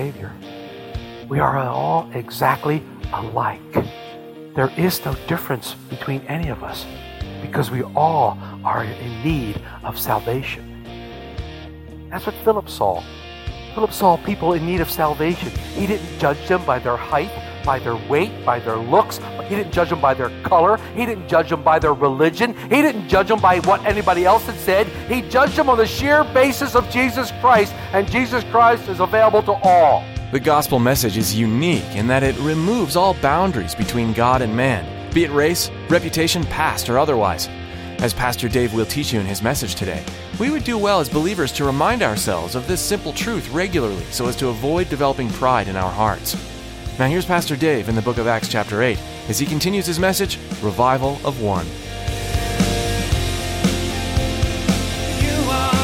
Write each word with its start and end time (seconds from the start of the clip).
Savior. 0.00 0.32
We 1.28 1.40
are 1.40 1.58
all 1.58 2.08
exactly 2.14 2.82
alike. 3.12 3.74
There 4.56 4.72
is 4.78 5.04
no 5.04 5.12
difference 5.28 5.74
between 5.90 6.22
any 6.22 6.48
of 6.48 6.64
us 6.64 6.86
because 7.42 7.70
we 7.70 7.82
all 8.04 8.38
are 8.64 8.84
in 8.84 9.22
need 9.22 9.60
of 9.84 10.00
salvation. 10.00 10.64
That's 12.08 12.24
what 12.24 12.34
Philip 12.46 12.70
saw. 12.70 13.04
Philip 13.74 13.92
saw 13.92 14.16
people 14.16 14.54
in 14.54 14.64
need 14.64 14.80
of 14.80 14.90
salvation. 14.90 15.50
He 15.78 15.86
didn't 15.86 16.18
judge 16.18 16.48
them 16.48 16.64
by 16.64 16.78
their 16.78 16.96
height, 16.96 17.32
by 17.70 17.78
their 17.78 17.94
weight, 18.08 18.32
by 18.44 18.58
their 18.58 18.78
looks. 18.78 19.20
He 19.48 19.54
didn't 19.54 19.70
judge 19.70 19.90
them 19.90 20.00
by 20.00 20.12
their 20.12 20.30
color. 20.42 20.76
He 20.96 21.06
didn't 21.06 21.28
judge 21.28 21.50
them 21.50 21.62
by 21.62 21.78
their 21.78 21.94
religion. 21.94 22.52
He 22.62 22.82
didn't 22.82 23.06
judge 23.06 23.28
them 23.28 23.40
by 23.40 23.60
what 23.60 23.84
anybody 23.84 24.24
else 24.24 24.44
had 24.46 24.56
said. 24.56 24.88
He 25.08 25.22
judged 25.22 25.54
them 25.54 25.70
on 25.70 25.78
the 25.78 25.86
sheer 25.86 26.24
basis 26.34 26.74
of 26.74 26.90
Jesus 26.90 27.30
Christ, 27.40 27.72
and 27.92 28.10
Jesus 28.10 28.42
Christ 28.50 28.88
is 28.88 28.98
available 28.98 29.40
to 29.44 29.52
all. 29.62 30.02
The 30.32 30.40
gospel 30.40 30.80
message 30.80 31.16
is 31.16 31.38
unique 31.38 31.94
in 31.94 32.08
that 32.08 32.24
it 32.24 32.36
removes 32.40 32.96
all 32.96 33.14
boundaries 33.14 33.76
between 33.76 34.14
God 34.14 34.42
and 34.42 34.56
man, 34.56 34.84
be 35.14 35.22
it 35.22 35.30
race, 35.30 35.70
reputation, 35.88 36.42
past, 36.46 36.90
or 36.90 36.98
otherwise. 36.98 37.48
As 38.00 38.12
Pastor 38.12 38.48
Dave 38.48 38.74
will 38.74 38.84
teach 38.84 39.12
you 39.12 39.20
in 39.20 39.26
his 39.26 39.42
message 39.42 39.76
today, 39.76 40.02
we 40.40 40.50
would 40.50 40.64
do 40.64 40.76
well 40.76 40.98
as 40.98 41.08
believers 41.08 41.52
to 41.52 41.64
remind 41.64 42.02
ourselves 42.02 42.56
of 42.56 42.66
this 42.66 42.80
simple 42.80 43.12
truth 43.12 43.48
regularly 43.52 44.02
so 44.10 44.26
as 44.26 44.34
to 44.34 44.48
avoid 44.48 44.88
developing 44.88 45.28
pride 45.28 45.68
in 45.68 45.76
our 45.76 45.92
hearts. 45.92 46.34
Now, 47.00 47.06
here's 47.06 47.24
Pastor 47.24 47.56
Dave 47.56 47.88
in 47.88 47.94
the 47.94 48.02
book 48.02 48.18
of 48.18 48.26
Acts, 48.26 48.46
chapter 48.46 48.82
8, 48.82 48.98
as 49.30 49.38
he 49.38 49.46
continues 49.46 49.86
his 49.86 49.98
message 49.98 50.38
Revival 50.60 51.18
of 51.24 51.40
One. 51.40 51.64
You 55.22 55.32
are 55.50 55.80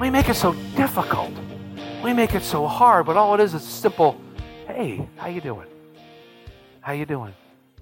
We 0.00 0.10
make 0.10 0.28
it 0.28 0.36
so 0.36 0.52
difficult. 0.76 1.32
We 2.04 2.12
make 2.12 2.36
it 2.36 2.44
so 2.44 2.68
hard, 2.68 3.06
but 3.06 3.16
all 3.16 3.34
it 3.34 3.40
is 3.40 3.52
is 3.54 3.64
simple. 3.64 4.20
Hey, 4.68 5.04
how 5.16 5.26
you 5.26 5.40
doing? 5.40 5.66
How 6.82 6.92
you 6.92 7.04
doing? 7.04 7.34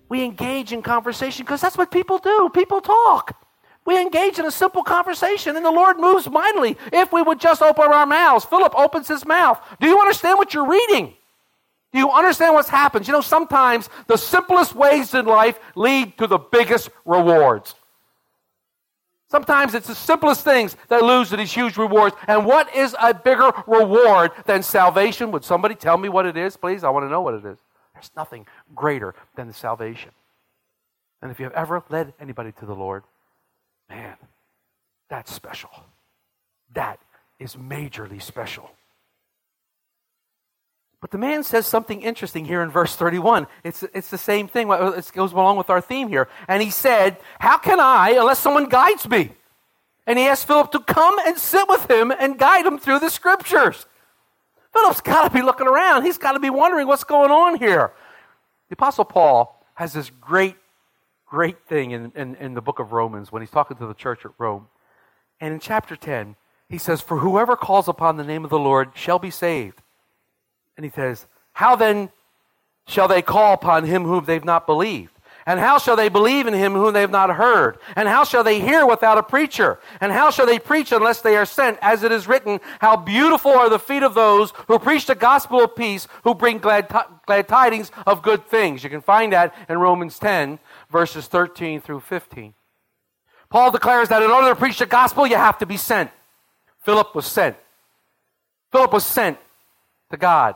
We 0.09 0.25
engage 0.25 0.73
in 0.73 0.81
conversation 0.81 1.45
because 1.45 1.61
that's 1.61 1.77
what 1.77 1.91
people 1.91 2.17
do. 2.17 2.49
People 2.55 2.81
talk. 2.81 3.42
We 3.85 4.01
engage 4.01 4.39
in 4.39 4.47
a 4.47 4.51
simple 4.51 4.85
conversation, 4.85 5.57
and 5.57 5.65
the 5.65 5.71
Lord 5.71 5.99
moves 5.99 6.31
mightily 6.31 6.77
if 6.93 7.13
we 7.13 7.21
would 7.21 7.41
just 7.41 7.63
open 7.63 7.85
our 7.85 8.07
mouths. 8.07 8.45
Philip 8.45 8.75
opens 8.77 9.09
his 9.09 9.27
mouth. 9.27 9.61
Do 9.81 9.89
you 9.89 9.99
understand 9.99 10.39
what 10.39 10.55
you're 10.55 10.69
reading? 10.69 11.15
Do 11.93 11.99
you 11.99 12.11
understand 12.11 12.55
what's 12.55 12.69
happened? 12.69 13.07
You 13.07 13.13
know, 13.13 13.21
sometimes 13.21 13.91
the 14.07 14.17
simplest 14.17 14.75
ways 14.75 15.15
in 15.15 15.27
life 15.27 15.59
lead 15.75 16.17
to 16.19 16.27
the 16.27 16.39
biggest 16.39 16.91
rewards. 17.05 17.75
Sometimes 19.29 19.75
it's 19.75 19.89
the 19.89 19.95
simplest 19.95 20.45
things 20.45 20.77
that 20.89 21.03
lose 21.03 21.31
to 21.31 21.37
these 21.37 21.53
huge 21.53 21.77
rewards. 21.77 22.15
And 22.29 22.45
what 22.45 22.75
is 22.77 22.95
a 23.01 23.15
bigger 23.15 23.51
reward 23.67 24.31
than 24.45 24.63
salvation? 24.63 25.33
Would 25.33 25.45
somebody 25.45 25.75
tell 25.75 25.97
me 25.97 26.09
what 26.09 26.27
it 26.27 26.37
is, 26.37 26.57
please? 26.57 26.85
I 26.85 26.91
want 26.91 27.05
to 27.07 27.09
know 27.09 27.23
what 27.23 27.35
it 27.35 27.45
is. 27.45 27.59
There's 27.95 28.11
nothing 28.15 28.47
greater 28.75 29.15
than 29.35 29.49
the 29.49 29.55
salvation. 29.55 30.11
And 31.23 31.31
if 31.31 31.39
you 31.41 31.45
have 31.45 31.55
ever 31.55 31.83
led 31.89 32.13
anybody 32.21 32.53
to 32.53 32.67
the 32.67 32.75
Lord, 32.75 33.05
man, 33.95 34.17
that's 35.11 35.33
special. 35.33 35.71
That 36.75 36.99
is 37.39 37.57
majorly 37.57 38.23
special. 38.23 38.71
But 41.01 41.11
the 41.11 41.19
man 41.19 41.43
says 41.43 41.67
something 41.67 42.01
interesting 42.01 42.45
here 42.45 42.63
in 42.63 42.71
verse 42.71 42.95
31. 42.95 43.49
It's, 43.65 43.83
it's 43.93 44.09
the 44.09 44.19
same 44.19 44.47
thing. 44.47 44.71
It 44.71 45.11
goes 45.13 45.33
along 45.33 45.57
with 45.57 45.69
our 45.69 45.81
theme 45.81 46.09
here. 46.09 46.29
And 46.47 46.63
he 46.63 46.71
said, 46.71 47.19
How 47.41 47.59
can 47.59 47.81
I 47.81 48.15
unless 48.19 48.39
someone 48.39 48.69
guides 48.69 49.09
me? 49.09 49.33
And 50.07 50.19
he 50.19 50.27
asked 50.27 50.47
Philip 50.47 50.71
to 50.73 50.81
come 50.81 51.19
and 51.27 51.37
sit 51.37 51.69
with 51.69 51.91
him 51.91 52.13
and 52.13 52.39
guide 52.39 52.65
him 52.65 52.79
through 52.79 53.01
the 53.01 53.11
scriptures. 53.11 53.85
Philip's 54.73 55.01
got 55.01 55.29
to 55.29 55.35
be 55.35 55.43
looking 55.43 55.67
around. 55.67 56.05
He's 56.05 56.19
got 56.19 56.33
to 56.33 56.41
be 56.41 56.51
wondering 56.51 56.87
what's 56.87 57.05
going 57.05 57.31
on 57.31 57.59
here. 57.59 57.93
The 58.69 58.75
Apostle 58.75 59.05
Paul 59.05 59.63
has 59.75 59.93
this 59.93 60.09
great, 60.09 60.57
great 61.33 61.67
thing 61.67 61.93
in, 61.93 62.13
in, 62.15 62.35
in 62.35 62.53
the 62.53 62.61
book 62.61 62.79
of 62.79 62.93
Romans 62.93 63.33
when 63.33 63.41
he's 63.41 63.51
talking 63.51 63.79
to 63.79 63.87
the 63.87 63.95
church 63.95 64.27
at 64.27 64.33
Rome. 64.37 64.67
And 65.41 65.55
in 65.55 65.61
chapter 65.61 65.97
10, 65.97 66.37
he 66.69 66.77
says, 66.77 67.01
For 67.01 67.21
whoever 67.21 67.57
calls 67.57 67.89
upon 67.89 68.19
the 68.19 68.23
name 68.23 68.45
of 68.45 68.51
the 68.51 68.59
Lord 68.59 68.91
shall 68.95 69.19
be 69.19 69.31
saved. 69.31 69.81
And 70.77 70.85
he 70.85 70.91
says, 70.91 71.27
How 71.55 71.75
then 71.75 72.11
shall 72.87 73.09
they 73.09 73.23
call 73.23 73.55
upon 73.55 73.85
him 73.85 74.05
whom 74.05 74.27
they've 74.27 74.45
not 74.45 74.67
believed? 74.67 75.12
And 75.47 75.59
how 75.59 75.79
shall 75.79 75.97
they 75.97 76.09
believe 76.09 76.47
in 76.47 76.55
him 76.55 76.73
whom 76.73 76.93
they 76.93 77.01
have 77.01 77.11
not 77.11 77.35
heard? 77.35 77.79
And 77.97 78.09
how 78.09 78.25
shall 78.25 78.45
they 78.45 78.61
hear 78.61 78.87
without 78.87 79.19
a 79.19 79.23
preacher? 79.23 79.81
And 80.01 80.13
how 80.13 80.31
shall 80.31 80.47
they 80.47 80.59
preach 80.59 80.93
unless 80.93 81.21
they 81.21 81.37
are 81.37 81.45
sent? 81.45 81.79
As 81.83 82.03
it 82.03 82.13
is 82.13 82.29
written, 82.29 82.61
How 82.81 82.97
beautiful 82.97 83.51
are 83.51 83.69
the 83.69 83.79
feet 83.79 84.03
of 84.03 84.15
those 84.15 84.53
who 84.69 84.79
preach 84.79 85.07
the 85.07 85.15
gospel 85.15 85.63
of 85.63 85.75
peace, 85.75 86.07
who 86.25 86.35
bring 86.35 86.59
glad, 86.59 86.89
t- 86.89 86.97
glad 87.27 87.49
tidings 87.49 87.91
of 88.07 88.23
good 88.23 88.47
things. 88.47 88.85
You 88.85 88.91
can 88.91 89.01
find 89.01 89.33
that 89.33 89.55
in 89.69 89.79
Romans 89.79 90.19
10, 90.19 90.59
verses 90.91 91.27
13 91.27 91.81
through 91.81 92.01
15. 92.01 92.55
Paul 93.51 93.71
declares 93.71 94.09
that 94.09 94.23
in 94.23 94.31
order 94.31 94.49
to 94.49 94.57
preach 94.57 94.79
the 94.79 94.87
gospel, 94.87 95.27
you 95.27 95.37
have 95.37 95.59
to 95.59 95.67
be 95.67 95.77
sent. 95.77 96.11
Philip 96.85 97.15
was 97.15 97.27
sent. 97.27 97.57
Philip 98.71 98.93
was 98.93 99.05
sent 99.05 99.39
to 100.11 100.17
God. 100.17 100.55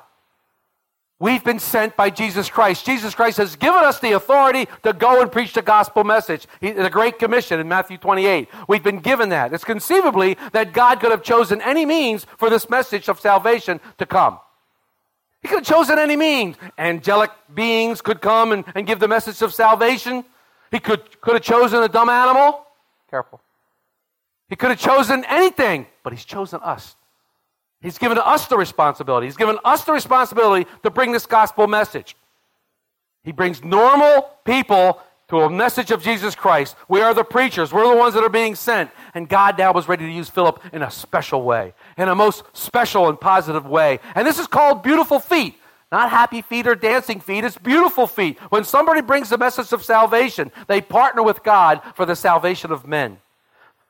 We've 1.18 1.42
been 1.42 1.58
sent 1.58 1.96
by 1.96 2.10
Jesus 2.10 2.50
Christ. 2.50 2.84
Jesus 2.84 3.14
Christ 3.14 3.38
has 3.38 3.56
given 3.56 3.82
us 3.82 4.00
the 4.00 4.12
authority 4.12 4.68
to 4.82 4.92
go 4.92 5.22
and 5.22 5.32
preach 5.32 5.54
the 5.54 5.62
gospel 5.62 6.04
message. 6.04 6.46
He, 6.60 6.72
the 6.72 6.90
Great 6.90 7.18
Commission 7.18 7.58
in 7.58 7.68
Matthew 7.68 7.96
28. 7.96 8.48
We've 8.68 8.82
been 8.82 8.98
given 8.98 9.30
that. 9.30 9.54
It's 9.54 9.64
conceivably 9.64 10.36
that 10.52 10.74
God 10.74 11.00
could 11.00 11.10
have 11.10 11.22
chosen 11.22 11.62
any 11.62 11.86
means 11.86 12.26
for 12.36 12.50
this 12.50 12.68
message 12.68 13.08
of 13.08 13.18
salvation 13.18 13.80
to 13.96 14.04
come. 14.04 14.38
He 15.40 15.48
could 15.48 15.60
have 15.60 15.66
chosen 15.66 15.98
any 15.98 16.16
means. 16.16 16.56
Angelic 16.76 17.30
beings 17.54 18.02
could 18.02 18.20
come 18.20 18.52
and, 18.52 18.64
and 18.74 18.86
give 18.86 19.00
the 19.00 19.08
message 19.08 19.40
of 19.40 19.54
salvation. 19.54 20.22
He 20.70 20.80
could, 20.80 21.20
could 21.22 21.34
have 21.34 21.42
chosen 21.42 21.82
a 21.82 21.88
dumb 21.88 22.10
animal. 22.10 22.66
Careful. 23.08 23.40
He 24.50 24.56
could 24.56 24.68
have 24.70 24.78
chosen 24.78 25.24
anything, 25.24 25.86
but 26.02 26.12
he's 26.12 26.24
chosen 26.26 26.60
us. 26.62 26.94
He's 27.86 27.98
given 27.98 28.18
us 28.18 28.48
the 28.48 28.56
responsibility. 28.56 29.28
He's 29.28 29.36
given 29.36 29.60
us 29.64 29.84
the 29.84 29.92
responsibility 29.92 30.68
to 30.82 30.90
bring 30.90 31.12
this 31.12 31.24
gospel 31.24 31.68
message. 31.68 32.16
He 33.22 33.30
brings 33.30 33.62
normal 33.62 34.28
people 34.44 35.00
to 35.28 35.42
a 35.42 35.48
message 35.48 35.92
of 35.92 36.02
Jesus 36.02 36.34
Christ. 36.34 36.74
We 36.88 37.00
are 37.00 37.14
the 37.14 37.22
preachers. 37.22 37.72
We're 37.72 37.88
the 37.88 37.96
ones 37.96 38.14
that 38.14 38.24
are 38.24 38.28
being 38.28 38.56
sent. 38.56 38.90
And 39.14 39.28
God 39.28 39.56
now 39.56 39.72
was 39.72 39.86
ready 39.86 40.04
to 40.04 40.10
use 40.10 40.28
Philip 40.28 40.60
in 40.72 40.82
a 40.82 40.90
special 40.90 41.42
way, 41.42 41.74
in 41.96 42.08
a 42.08 42.14
most 42.16 42.42
special 42.54 43.08
and 43.08 43.20
positive 43.20 43.66
way. 43.66 44.00
And 44.16 44.26
this 44.26 44.40
is 44.40 44.48
called 44.48 44.82
beautiful 44.82 45.20
feet. 45.20 45.54
Not 45.92 46.10
happy 46.10 46.42
feet 46.42 46.66
or 46.66 46.74
dancing 46.74 47.20
feet, 47.20 47.44
it's 47.44 47.56
beautiful 47.56 48.08
feet. 48.08 48.40
When 48.50 48.64
somebody 48.64 49.00
brings 49.00 49.28
the 49.28 49.38
message 49.38 49.72
of 49.72 49.84
salvation, 49.84 50.50
they 50.66 50.80
partner 50.80 51.22
with 51.22 51.44
God 51.44 51.82
for 51.94 52.04
the 52.04 52.16
salvation 52.16 52.72
of 52.72 52.84
men. 52.84 53.18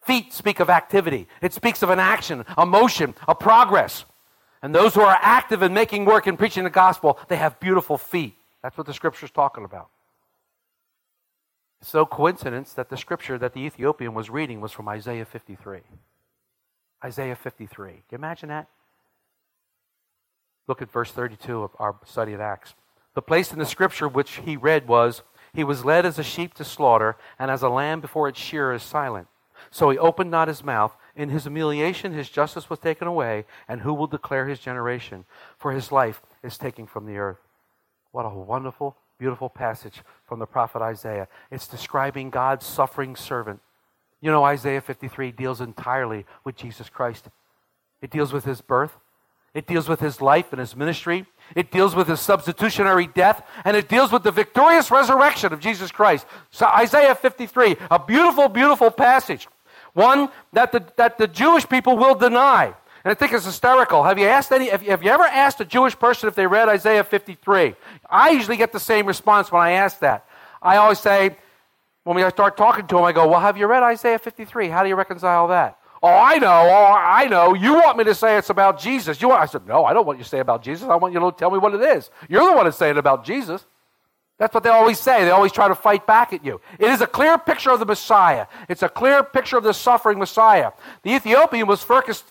Feet 0.07 0.33
speak 0.33 0.61
of 0.61 0.71
activity. 0.71 1.27
It 1.43 1.53
speaks 1.53 1.83
of 1.83 1.91
an 1.91 1.99
action, 1.99 2.45
a 2.57 2.65
motion, 2.65 3.15
a 3.27 3.35
progress. 3.35 4.05
And 4.63 4.73
those 4.73 4.95
who 4.95 5.01
are 5.01 5.19
active 5.21 5.63
in 5.63 5.75
making 5.75 6.05
work 6.05 6.29
and 6.29 6.39
preaching 6.39 6.65
the 6.65 6.71
gospel, 6.71 7.19
they 7.29 7.37
have 7.37 7.59
beautiful 7.59 7.99
feet. 7.99 8.37
That's 8.63 8.79
what 8.79 8.87
the 8.87 8.95
scripture's 8.95 9.33
talking 9.33 9.65
about. 9.65 9.89
It's 11.81 11.93
no 11.93 12.07
coincidence 12.07 12.73
that 12.75 12.89
the 12.89 12.97
scripture 12.97 13.37
that 13.39 13.53
the 13.53 13.61
Ethiopian 13.61 14.15
was 14.15 14.31
reading 14.31 14.61
was 14.61 14.71
from 14.71 14.89
Isaiah 14.89 15.25
53. 15.25 15.81
Isaiah 17.05 17.37
53. 17.37 17.91
Can 17.91 18.01
you 18.11 18.19
imagine 18.19 18.49
that? 18.49 18.69
Look 20.69 20.83
at 20.83 20.91
verse 20.91 21.11
32 21.11 21.63
of 21.63 21.71
our 21.79 21.97
study 22.05 22.33
of 22.33 22.41
Acts. 22.41 22.75
The 23.15 23.23
place 23.23 23.53
in 23.53 23.59
the 23.59 23.67
scripture 23.67 24.09
which 24.09 24.37
he 24.45 24.57
read 24.57 24.87
was, 24.87 25.23
He 25.53 25.65
was 25.65 25.85
led 25.85 26.07
as 26.07 26.19
a 26.19 26.25
sheep 26.25 26.55
to 26.55 26.65
slaughter, 26.65 27.17
and 27.39 27.51
as 27.51 27.63
a 27.63 27.69
lamb 27.69 28.01
before 28.01 28.29
its 28.29 28.39
shearer 28.39 28.73
is 28.73 28.83
silent. 28.83 29.27
So 29.77 29.91
he 29.91 29.99
opened 29.99 30.31
not 30.31 30.49
his 30.49 30.65
mouth. 30.65 30.97
In 31.15 31.29
his 31.29 31.43
humiliation, 31.43 32.15
his 32.15 32.31
justice 32.31 32.71
was 32.71 32.79
taken 32.79 33.07
away, 33.07 33.45
and 33.69 33.83
who 33.83 33.93
will 33.93 34.07
declare 34.07 34.49
his 34.49 34.59
generation? 34.59 35.27
For 35.59 35.73
his 35.73 35.93
life 35.93 36.23
is 36.43 36.57
taken 36.57 36.87
from 36.87 37.05
the 37.05 37.19
earth. 37.19 37.37
What 38.11 38.25
a 38.25 38.31
wonderful, 38.31 38.97
beautiful 39.19 39.51
passage 39.51 40.01
from 40.25 40.39
the 40.39 40.47
prophet 40.47 40.81
Isaiah. 40.81 41.29
It's 41.51 41.69
describing 41.69 42.31
God's 42.31 42.65
suffering 42.65 43.17
servant. 43.17 43.61
You 44.23 44.31
know, 44.31 44.45
Isaiah 44.45 44.81
53 44.81 45.31
deals 45.33 45.61
entirely 45.61 46.25
with 46.43 46.57
Jesus 46.57 46.89
Christ. 46.89 47.29
It 48.01 48.09
deals 48.11 48.33
with 48.33 48.47
his 48.47 48.63
birth, 48.63 48.97
it 49.53 49.67
deals 49.67 49.91
with 49.91 50.01
his 50.01 50.23
life 50.23 50.53
and 50.53 50.61
his 50.61 50.75
ministry, 50.75 51.27
it 51.55 51.71
deals 51.71 51.95
with 51.95 52.09
his 52.09 52.21
substitutionary 52.21 53.09
death, 53.09 53.47
and 53.63 53.77
it 53.77 53.91
deals 53.91 54.11
with 54.11 54.23
the 54.23 54.31
victorious 54.31 54.91
resurrection 54.91 55.53
of 55.53 55.61
Jesus 55.61 55.93
Christ. 55.93 56.25
So, 56.51 56.65
Isaiah 56.67 57.15
53, 57.15 57.77
a 57.91 57.99
beautiful, 57.99 58.49
beautiful 58.49 58.91
passage. 58.91 59.47
One 59.97 60.29
that 60.53 60.73
the, 60.73 60.85
that 60.97 61.17
the 61.17 61.27
Jewish 61.27 61.67
people 61.67 61.97
will 61.97 62.15
deny. 62.15 62.67
And 63.03 63.11
I 63.11 63.15
think 63.15 63.33
it's 63.33 63.47
hysterical. 63.47 64.03
Have 64.03 64.19
you 64.19 64.27
asked 64.27 64.53
any, 64.53 64.69
have 64.69 64.83
you, 64.83 64.91
have 64.91 65.03
you 65.03 65.11
ever 65.11 65.25
asked 65.25 65.59
a 65.63 65.65
Jewish 65.65 65.99
person 65.99 66.29
if 66.29 66.35
they 66.35 66.47
read 66.47 66.69
Isaiah 66.69 67.03
53? 67.03 67.75
I 68.11 68.29
usually 68.29 68.59
get 68.59 68.73
the 68.73 68.81
same 68.81 69.07
response 69.07 69.51
when 69.51 69.63
I 69.63 69.71
ask 69.71 70.01
that. 70.01 70.27
I 70.61 70.77
always 70.77 70.99
say, 70.99 71.35
when 72.05 72.15
we 72.15 72.29
start 72.29 72.59
talking 72.59 72.87
to 72.89 72.97
them, 72.97 73.05
I 73.05 73.13
go, 73.13 73.27
Well, 73.27 73.41
have 73.41 73.57
you 73.57 73.67
read 73.67 73.83
Isaiah 73.83 74.19
53? 74.19 74.69
How 74.69 74.83
do 74.83 74.91
you 74.91 74.97
reconcile 74.97 75.49
that? 75.49 75.79
Oh, 76.03 76.09
I 76.09 76.37
know. 76.37 76.47
Oh, 76.47 76.95
I 76.95 77.27
know. 77.29 77.55
You 77.55 77.73
want 77.73 77.97
me 77.97 78.05
to 78.05 78.15
say 78.15 78.37
it's 78.37 78.51
about 78.51 78.79
Jesus. 78.79 79.23
You 79.23 79.29
want, 79.29 79.41
I 79.41 79.47
said, 79.47 79.67
No, 79.67 79.87
I 79.87 79.95
don't 79.95 80.07
want 80.07 80.19
you 80.19 80.25
to 80.25 80.29
say 80.29 80.41
about 80.41 80.63
Jesus. 80.63 80.87
I 80.91 80.97
want 80.97 81.15
you 81.15 81.21
to 81.21 81.33
tell 81.33 81.51
me 81.51 81.57
what 81.57 81.73
it 81.73 81.81
is. 81.81 82.11
You're 82.29 82.45
the 82.45 82.55
one 82.55 82.67
that's 82.67 82.77
saying 82.77 82.99
about 82.99 83.25
Jesus. 83.25 83.65
That's 84.39 84.53
what 84.53 84.63
they 84.63 84.71
always 84.71 85.01
say. 85.01 85.25
They 85.25 85.31
always 85.31 85.53
try 85.53 85.67
to 85.67 85.75
fight 85.75 86.07
back 86.07 86.35
at 86.35 86.45
you. 86.45 86.61
It 86.79 86.91
is 86.91 87.01
a 87.01 87.07
clear 87.07 87.39
picture 87.39 87.71
of 87.71 87.81
the 87.81 87.87
Messiah. 87.87 88.47
It's 88.69 88.83
a 88.83 88.89
clear 88.89 89.23
picture 89.23 89.57
of 89.57 89.65
the 89.65 89.73
suffering 89.73 90.19
Messiah. 90.19 90.73
The 91.03 91.15
Ethiopian 91.15 91.67
was 91.67 91.83
focused, 91.83 92.25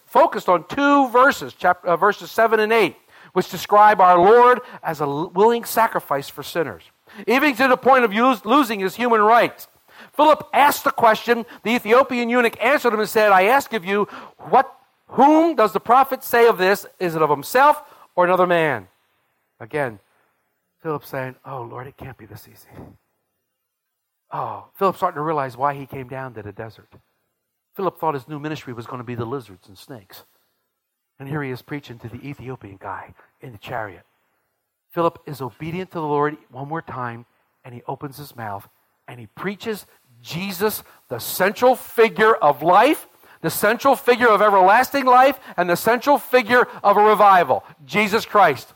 on 0.47 0.67
two 0.67 1.09
verses, 1.09 1.55
chapter, 1.57 1.87
uh, 1.87 1.97
verses 1.97 2.29
7 2.29 2.59
and 2.59 2.71
8, 2.71 2.95
which 3.33 3.49
describe 3.49 3.99
our 3.99 4.19
Lord 4.19 4.61
as 4.83 5.01
a 5.01 5.07
willing 5.07 5.65
sacrifice 5.65 6.29
for 6.29 6.43
sinners, 6.43 6.83
even 7.25 7.55
to 7.55 7.67
the 7.67 7.77
point 7.77 8.05
of 8.05 8.13
use, 8.13 8.45
losing 8.45 8.81
his 8.81 8.95
human 8.95 9.21
rights. 9.21 9.67
Philip 10.13 10.47
asked 10.53 10.83
the 10.83 10.91
question. 10.91 11.45
The 11.63 11.71
Ethiopian 11.71 12.29
eunuch 12.29 12.61
answered 12.63 12.93
him 12.93 12.99
and 12.99 13.09
said, 13.09 13.31
I 13.31 13.45
ask 13.45 13.73
of 13.73 13.83
you, 13.83 14.07
what, 14.37 14.71
whom 15.07 15.55
does 15.55 15.73
the 15.73 15.79
prophet 15.79 16.23
say 16.23 16.47
of 16.47 16.57
this? 16.59 16.85
Is 16.99 17.15
it 17.15 17.21
of 17.21 17.29
himself 17.31 17.81
or 18.15 18.25
another 18.25 18.45
man? 18.45 18.89
Again, 19.59 19.99
Philip 20.85 21.03
saying, 21.03 21.35
Oh, 21.43 21.63
Lord, 21.63 21.87
it 21.87 21.97
can't 21.97 22.15
be 22.15 22.27
this 22.27 22.47
easy. 22.47 22.69
Oh, 24.31 24.65
Philip 24.75 24.95
starting 24.95 25.15
to 25.15 25.23
realize 25.23 25.57
why 25.57 25.73
he 25.73 25.87
came 25.87 26.07
down 26.07 26.35
to 26.35 26.43
the 26.43 26.51
desert. 26.51 26.93
Philip 27.75 27.99
thought 27.99 28.13
his 28.13 28.27
new 28.27 28.39
ministry 28.39 28.71
was 28.71 28.85
going 28.85 28.99
to 28.99 29.03
be 29.03 29.15
the 29.15 29.25
lizards 29.25 29.67
and 29.67 29.75
snakes. 29.75 30.25
And 31.17 31.27
here 31.27 31.41
he 31.41 31.49
is 31.49 31.63
preaching 31.63 31.97
to 31.97 32.07
the 32.07 32.23
Ethiopian 32.23 32.77
guy 32.79 33.15
in 33.41 33.51
the 33.51 33.57
chariot. 33.57 34.03
Philip 34.93 35.17
is 35.25 35.41
obedient 35.41 35.89
to 35.89 35.95
the 35.95 36.05
Lord 36.05 36.37
one 36.51 36.67
more 36.67 36.83
time, 36.83 37.25
and 37.63 37.73
he 37.73 37.81
opens 37.87 38.17
his 38.17 38.35
mouth 38.35 38.69
and 39.07 39.19
he 39.19 39.25
preaches 39.25 39.87
Jesus, 40.21 40.83
the 41.09 41.17
central 41.17 41.75
figure 41.75 42.35
of 42.35 42.61
life, 42.61 43.07
the 43.41 43.49
central 43.49 43.95
figure 43.95 44.29
of 44.29 44.39
everlasting 44.39 45.05
life, 45.05 45.39
and 45.57 45.67
the 45.67 45.77
central 45.77 46.19
figure 46.19 46.67
of 46.83 46.95
a 46.95 47.03
revival 47.03 47.63
Jesus 47.85 48.23
Christ. 48.23 48.75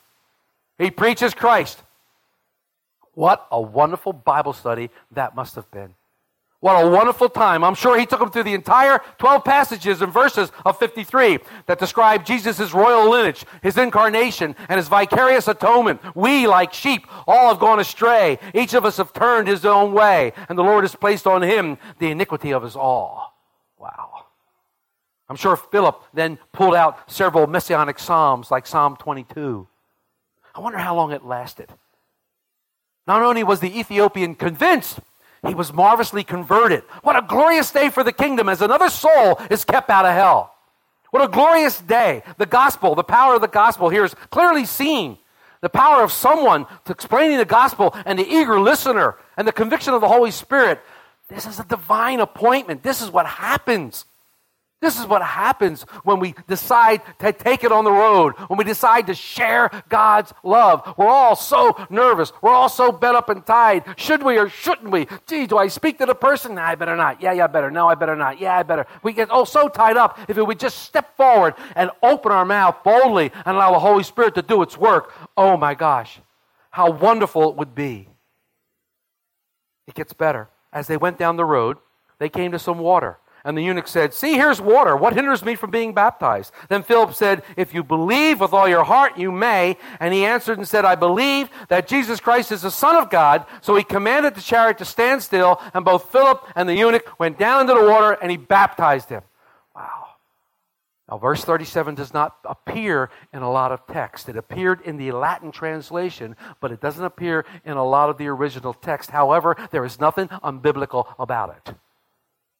He 0.79 0.89
preaches 0.89 1.35
Christ. 1.35 1.83
What 3.19 3.47
a 3.51 3.59
wonderful 3.59 4.13
Bible 4.13 4.53
study 4.53 4.89
that 5.11 5.35
must 5.35 5.55
have 5.55 5.69
been. 5.71 5.93
What 6.61 6.81
a 6.81 6.89
wonderful 6.89 7.27
time. 7.27 7.65
I'm 7.65 7.75
sure 7.75 7.99
he 7.99 8.05
took 8.05 8.21
them 8.21 8.31
through 8.31 8.43
the 8.43 8.53
entire 8.53 9.01
12 9.17 9.43
passages 9.43 10.01
and 10.01 10.13
verses 10.13 10.53
of 10.65 10.79
53 10.79 11.39
that 11.65 11.79
describe 11.79 12.23
Jesus' 12.23 12.73
royal 12.73 13.09
lineage, 13.09 13.43
his 13.61 13.77
incarnation, 13.77 14.55
and 14.69 14.77
his 14.77 14.87
vicarious 14.87 15.49
atonement. 15.49 15.99
We, 16.15 16.47
like 16.47 16.71
sheep, 16.71 17.07
all 17.27 17.49
have 17.49 17.59
gone 17.59 17.81
astray. 17.81 18.39
Each 18.53 18.73
of 18.73 18.85
us 18.85 18.95
have 18.95 19.11
turned 19.11 19.49
his 19.49 19.65
own 19.65 19.91
way, 19.91 20.31
and 20.47 20.57
the 20.57 20.63
Lord 20.63 20.85
has 20.85 20.95
placed 20.95 21.27
on 21.27 21.41
him 21.41 21.77
the 21.97 22.11
iniquity 22.11 22.51
of 22.51 22.63
us 22.63 22.77
all. 22.77 23.35
Wow. 23.77 24.27
I'm 25.27 25.35
sure 25.35 25.57
Philip 25.57 26.01
then 26.13 26.39
pulled 26.53 26.73
out 26.73 27.11
several 27.11 27.47
messianic 27.47 27.99
psalms 27.99 28.49
like 28.49 28.65
Psalm 28.65 28.95
22. 28.95 29.67
I 30.55 30.61
wonder 30.61 30.77
how 30.77 30.95
long 30.95 31.11
it 31.11 31.25
lasted. 31.25 31.73
Not 33.07 33.21
only 33.21 33.43
was 33.43 33.59
the 33.59 33.79
Ethiopian 33.79 34.35
convinced, 34.35 34.99
he 35.47 35.53
was 35.53 35.73
marvelously 35.73 36.23
converted. 36.23 36.83
What 37.01 37.15
a 37.15 37.21
glorious 37.21 37.71
day 37.71 37.89
for 37.89 38.03
the 38.03 38.11
kingdom 38.11 38.49
as 38.49 38.61
another 38.61 38.89
soul 38.89 39.39
is 39.49 39.65
kept 39.65 39.89
out 39.89 40.05
of 40.05 40.13
hell. 40.13 40.53
What 41.11 41.23
a 41.23 41.27
glorious 41.27 41.79
day. 41.81 42.23
The 42.37 42.45
gospel, 42.45 42.93
the 42.93 43.03
power 43.03 43.35
of 43.35 43.41
the 43.41 43.47
gospel 43.47 43.89
here 43.89 44.03
is 44.03 44.13
clearly 44.29 44.65
seen. 44.65 45.17
The 45.61 45.69
power 45.69 46.03
of 46.03 46.11
someone 46.11 46.65
to 46.85 46.91
explaining 46.91 47.37
the 47.37 47.45
gospel 47.45 47.95
and 48.05 48.17
the 48.17 48.27
eager 48.27 48.59
listener 48.59 49.17
and 49.35 49.47
the 49.47 49.51
conviction 49.51 49.93
of 49.93 50.01
the 50.01 50.07
Holy 50.07 50.31
Spirit. 50.31 50.79
This 51.27 51.45
is 51.45 51.59
a 51.59 51.65
divine 51.65 52.19
appointment. 52.19 52.83
This 52.83 53.01
is 53.01 53.09
what 53.09 53.25
happens. 53.25 54.05
This 54.81 54.97
is 54.97 55.05
what 55.05 55.21
happens 55.21 55.81
when 56.03 56.19
we 56.19 56.35
decide 56.47 57.01
to 57.19 57.33
take 57.33 57.65
it 57.65 57.71
on 57.71 57.83
the 57.83 57.91
road, 57.91 58.33
when 58.47 58.57
we 58.57 58.63
decide 58.63 59.07
to 59.07 59.13
share 59.13 59.69
God's 59.89 60.33
love. 60.41 60.93
We're 60.97 61.09
all 61.09 61.35
so 61.35 61.75
nervous. 61.89 62.31
We're 62.41 62.53
all 62.53 62.69
so 62.69 62.93
bent 62.93 63.17
up 63.17 63.27
and 63.27 63.45
tied. 63.45 63.83
Should 63.97 64.23
we 64.23 64.37
or 64.37 64.47
shouldn't 64.47 64.89
we? 64.89 65.07
Gee, 65.27 65.47
do 65.47 65.57
I 65.57 65.67
speak 65.67 65.97
to 65.97 66.05
the 66.05 66.15
person? 66.15 66.55
Nah, 66.55 66.63
I 66.63 66.75
better 66.75 66.95
not. 66.95 67.21
Yeah, 67.21 67.33
yeah, 67.33 67.43
I 67.43 67.47
better. 67.47 67.69
No, 67.69 67.89
I 67.89 67.95
better 67.95 68.15
not. 68.15 68.39
Yeah, 68.39 68.57
I 68.57 68.63
better. 68.63 68.85
We 69.03 69.11
get 69.11 69.29
all 69.29 69.45
so 69.45 69.67
tied 69.67 69.97
up. 69.97 70.17
If 70.29 70.37
we 70.37 70.43
would 70.43 70.59
just 70.59 70.79
step 70.79 71.17
forward 71.17 71.55
and 71.75 71.91
open 72.01 72.31
our 72.31 72.45
mouth 72.45 72.77
boldly 72.81 73.31
and 73.33 73.57
allow 73.57 73.73
the 73.73 73.79
Holy 73.79 74.03
Spirit 74.03 74.35
to 74.35 74.41
do 74.41 74.61
its 74.61 74.77
work, 74.77 75.13
oh 75.35 75.57
my 75.57 75.75
gosh, 75.75 76.21
how 76.71 76.89
wonderful 76.89 77.49
it 77.49 77.57
would 77.57 77.75
be. 77.75 78.07
It 79.87 79.93
gets 79.95 80.13
better. 80.13 80.47
As 80.71 80.87
they 80.87 80.95
went 80.95 81.17
down 81.17 81.35
the 81.35 81.43
road, 81.43 81.77
they 82.19 82.29
came 82.29 82.53
to 82.53 82.59
some 82.59 82.79
water. 82.79 83.17
And 83.49 83.57
the 83.57 83.63
eunuch 83.63 83.87
said, 83.87 84.13
See, 84.13 84.35
here's 84.35 84.61
water. 84.61 84.95
What 84.95 85.15
hinders 85.15 85.43
me 85.43 85.55
from 85.55 85.71
being 85.71 85.91
baptized? 85.91 86.53
Then 86.67 86.83
Philip 86.83 87.15
said, 87.15 87.41
If 87.57 87.73
you 87.73 87.83
believe 87.83 88.41
with 88.41 88.53
all 88.53 88.69
your 88.69 88.83
heart, 88.83 89.17
you 89.17 89.31
may. 89.31 89.75
And 89.99 90.13
he 90.13 90.23
answered 90.23 90.59
and 90.59 90.67
said, 90.67 90.85
I 90.85 90.93
believe 90.93 91.49
that 91.67 91.87
Jesus 91.87 92.19
Christ 92.19 92.51
is 92.51 92.61
the 92.61 92.69
Son 92.69 92.95
of 92.95 93.09
God. 93.09 93.47
So 93.61 93.75
he 93.75 93.83
commanded 93.83 94.35
the 94.35 94.41
chariot 94.41 94.77
to 94.77 94.85
stand 94.85 95.23
still, 95.23 95.59
and 95.73 95.83
both 95.83 96.11
Philip 96.11 96.45
and 96.55 96.69
the 96.69 96.75
eunuch 96.75 97.19
went 97.19 97.39
down 97.39 97.61
into 97.61 97.73
the 97.73 97.89
water, 97.89 98.11
and 98.21 98.29
he 98.29 98.37
baptized 98.37 99.09
him. 99.09 99.23
Wow. 99.75 100.09
Now, 101.09 101.17
verse 101.17 101.43
37 101.43 101.95
does 101.95 102.13
not 102.13 102.37
appear 102.45 103.09
in 103.33 103.41
a 103.41 103.49
lot 103.51 103.71
of 103.71 103.87
text. 103.87 104.29
It 104.29 104.37
appeared 104.37 104.81
in 104.81 104.97
the 104.97 105.11
Latin 105.11 105.51
translation, 105.51 106.35
but 106.59 106.71
it 106.71 106.81
doesn't 106.81 107.03
appear 107.03 107.47
in 107.65 107.77
a 107.77 107.83
lot 107.83 108.11
of 108.11 108.19
the 108.19 108.27
original 108.27 108.75
text. 108.75 109.09
However, 109.09 109.55
there 109.71 109.85
is 109.85 109.99
nothing 109.99 110.27
unbiblical 110.27 111.15
about 111.17 111.57
it. 111.65 111.75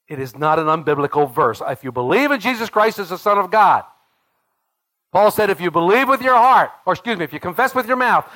It 0.09 0.19
is 0.19 0.35
not 0.35 0.59
an 0.59 0.65
unbiblical 0.65 1.31
verse. 1.33 1.61
If 1.65 1.83
you 1.83 1.91
believe 1.91 2.31
in 2.31 2.39
Jesus 2.39 2.69
Christ 2.69 2.99
as 2.99 3.09
the 3.09 3.17
Son 3.17 3.37
of 3.37 3.51
God, 3.51 3.83
Paul 5.11 5.31
said, 5.31 5.49
if 5.49 5.61
you 5.61 5.71
believe 5.71 6.07
with 6.09 6.21
your 6.21 6.35
heart, 6.35 6.71
or 6.85 6.93
excuse 6.93 7.17
me, 7.17 7.23
if 7.23 7.31
you 7.31 7.39
confess 7.39 7.73
with 7.73 7.87
your 7.87 7.95
mouth 7.95 8.29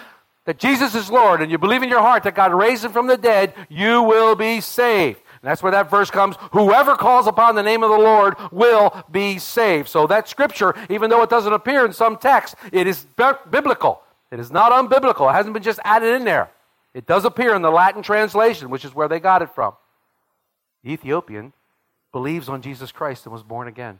that 0.46 0.60
Jesus 0.60 0.94
is 0.96 1.10
Lord 1.10 1.42
and 1.42 1.52
you 1.52 1.58
believe 1.58 1.84
in 1.84 1.90
your 1.90 2.02
heart 2.02 2.24
that 2.24 2.36
God 2.36 2.54
raised 2.54 2.86
him 2.86 2.92
from 2.92 3.08
the 3.08 3.18
dead, 3.18 3.54
you 3.70 4.04
will 4.04 4.36
be 4.36 4.62
saved. 4.62 5.20
And 5.42 5.50
that's 5.50 5.62
where 5.62 5.72
that 5.72 5.90
verse 5.90 6.10
comes. 6.10 6.36
Whoever 6.52 6.96
calls 6.96 7.28
upon 7.28 7.56
the 7.56 7.64
name 7.64 7.84
of 7.84 7.90
the 7.90 7.98
Lord 7.98 8.36
will 8.52 9.04
be 9.12 9.40
saved. 9.40 9.90
So 9.90 10.08
that 10.08 10.30
scripture, 10.30 10.76
even 10.90 11.10
though 11.10 11.22
it 11.22 11.30
doesn't 11.30 11.54
appear 11.54 11.86
in 11.86 11.94
some 11.94 12.18
texts, 12.18 12.56
it 12.72 12.88
is 12.88 13.06
biblical. 13.52 14.02
It 14.32 14.40
is 14.40 14.52
not 14.52 14.72
unbiblical. 14.72 15.30
It 15.30 15.34
hasn't 15.34 15.54
been 15.54 15.64
just 15.64 15.80
added 15.84 16.16
in 16.16 16.24
there. 16.24 16.50
It 16.94 17.06
does 17.06 17.26
appear 17.26 17.56
in 17.56 17.62
the 17.62 17.72
Latin 17.72 18.04
translation, 18.04 18.70
which 18.70 18.86
is 18.86 18.96
where 18.96 19.08
they 19.08 19.20
got 19.20 19.42
it 19.42 19.54
from. 19.54 19.74
Ethiopian 20.86 21.54
believes 22.14 22.48
on 22.48 22.62
Jesus 22.62 22.94
Christ 22.94 23.26
and 23.26 23.34
was 23.34 23.44
born 23.44 23.68
again. 23.68 24.00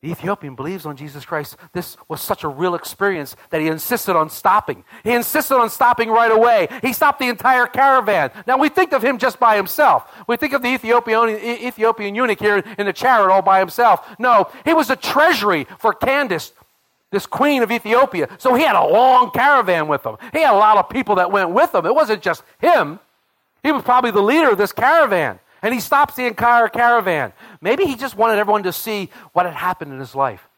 The 0.00 0.10
Ethiopian 0.10 0.56
believes 0.56 0.84
on 0.84 0.96
Jesus 0.96 1.24
Christ. 1.24 1.56
This 1.72 1.96
was 2.08 2.20
such 2.20 2.42
a 2.42 2.48
real 2.48 2.74
experience 2.74 3.36
that 3.50 3.60
he 3.60 3.68
insisted 3.68 4.16
on 4.16 4.30
stopping. 4.30 4.82
He 5.04 5.12
insisted 5.12 5.54
on 5.54 5.70
stopping 5.70 6.10
right 6.10 6.32
away. 6.32 6.66
He 6.82 6.92
stopped 6.92 7.20
the 7.20 7.28
entire 7.28 7.66
caravan. 7.66 8.32
Now, 8.44 8.58
we 8.58 8.68
think 8.68 8.92
of 8.92 9.04
him 9.04 9.16
just 9.18 9.38
by 9.38 9.54
himself. 9.54 10.12
We 10.26 10.36
think 10.36 10.54
of 10.54 10.62
the 10.62 10.74
Ethiopian, 10.74 11.28
Ethiopian 11.28 12.16
eunuch 12.16 12.40
here 12.40 12.64
in 12.78 12.86
the 12.86 12.92
chariot 12.92 13.32
all 13.32 13.42
by 13.42 13.60
himself. 13.60 14.16
No, 14.18 14.50
he 14.64 14.74
was 14.74 14.90
a 14.90 14.96
treasury 14.96 15.68
for 15.78 15.94
Candace, 15.94 16.52
this 17.12 17.26
queen 17.26 17.62
of 17.62 17.70
Ethiopia. 17.70 18.28
So 18.38 18.54
he 18.54 18.64
had 18.64 18.74
a 18.74 18.84
long 18.84 19.30
caravan 19.30 19.86
with 19.86 20.04
him. 20.04 20.16
He 20.32 20.40
had 20.40 20.52
a 20.52 20.58
lot 20.58 20.78
of 20.78 20.88
people 20.88 21.14
that 21.16 21.30
went 21.30 21.50
with 21.50 21.72
him. 21.72 21.86
It 21.86 21.94
wasn't 21.94 22.22
just 22.22 22.42
him, 22.60 22.98
he 23.62 23.70
was 23.70 23.84
probably 23.84 24.10
the 24.10 24.20
leader 24.20 24.50
of 24.50 24.58
this 24.58 24.72
caravan 24.72 25.38
and 25.62 25.72
he 25.72 25.80
stops 25.80 26.14
the 26.16 26.26
entire 26.26 26.68
caravan. 26.68 27.32
Maybe 27.60 27.84
he 27.84 27.96
just 27.96 28.16
wanted 28.16 28.38
everyone 28.38 28.64
to 28.64 28.72
see 28.72 29.10
what 29.32 29.46
had 29.46 29.54
happened 29.54 29.92
in 29.92 30.00
his 30.00 30.14
life. 30.14 30.48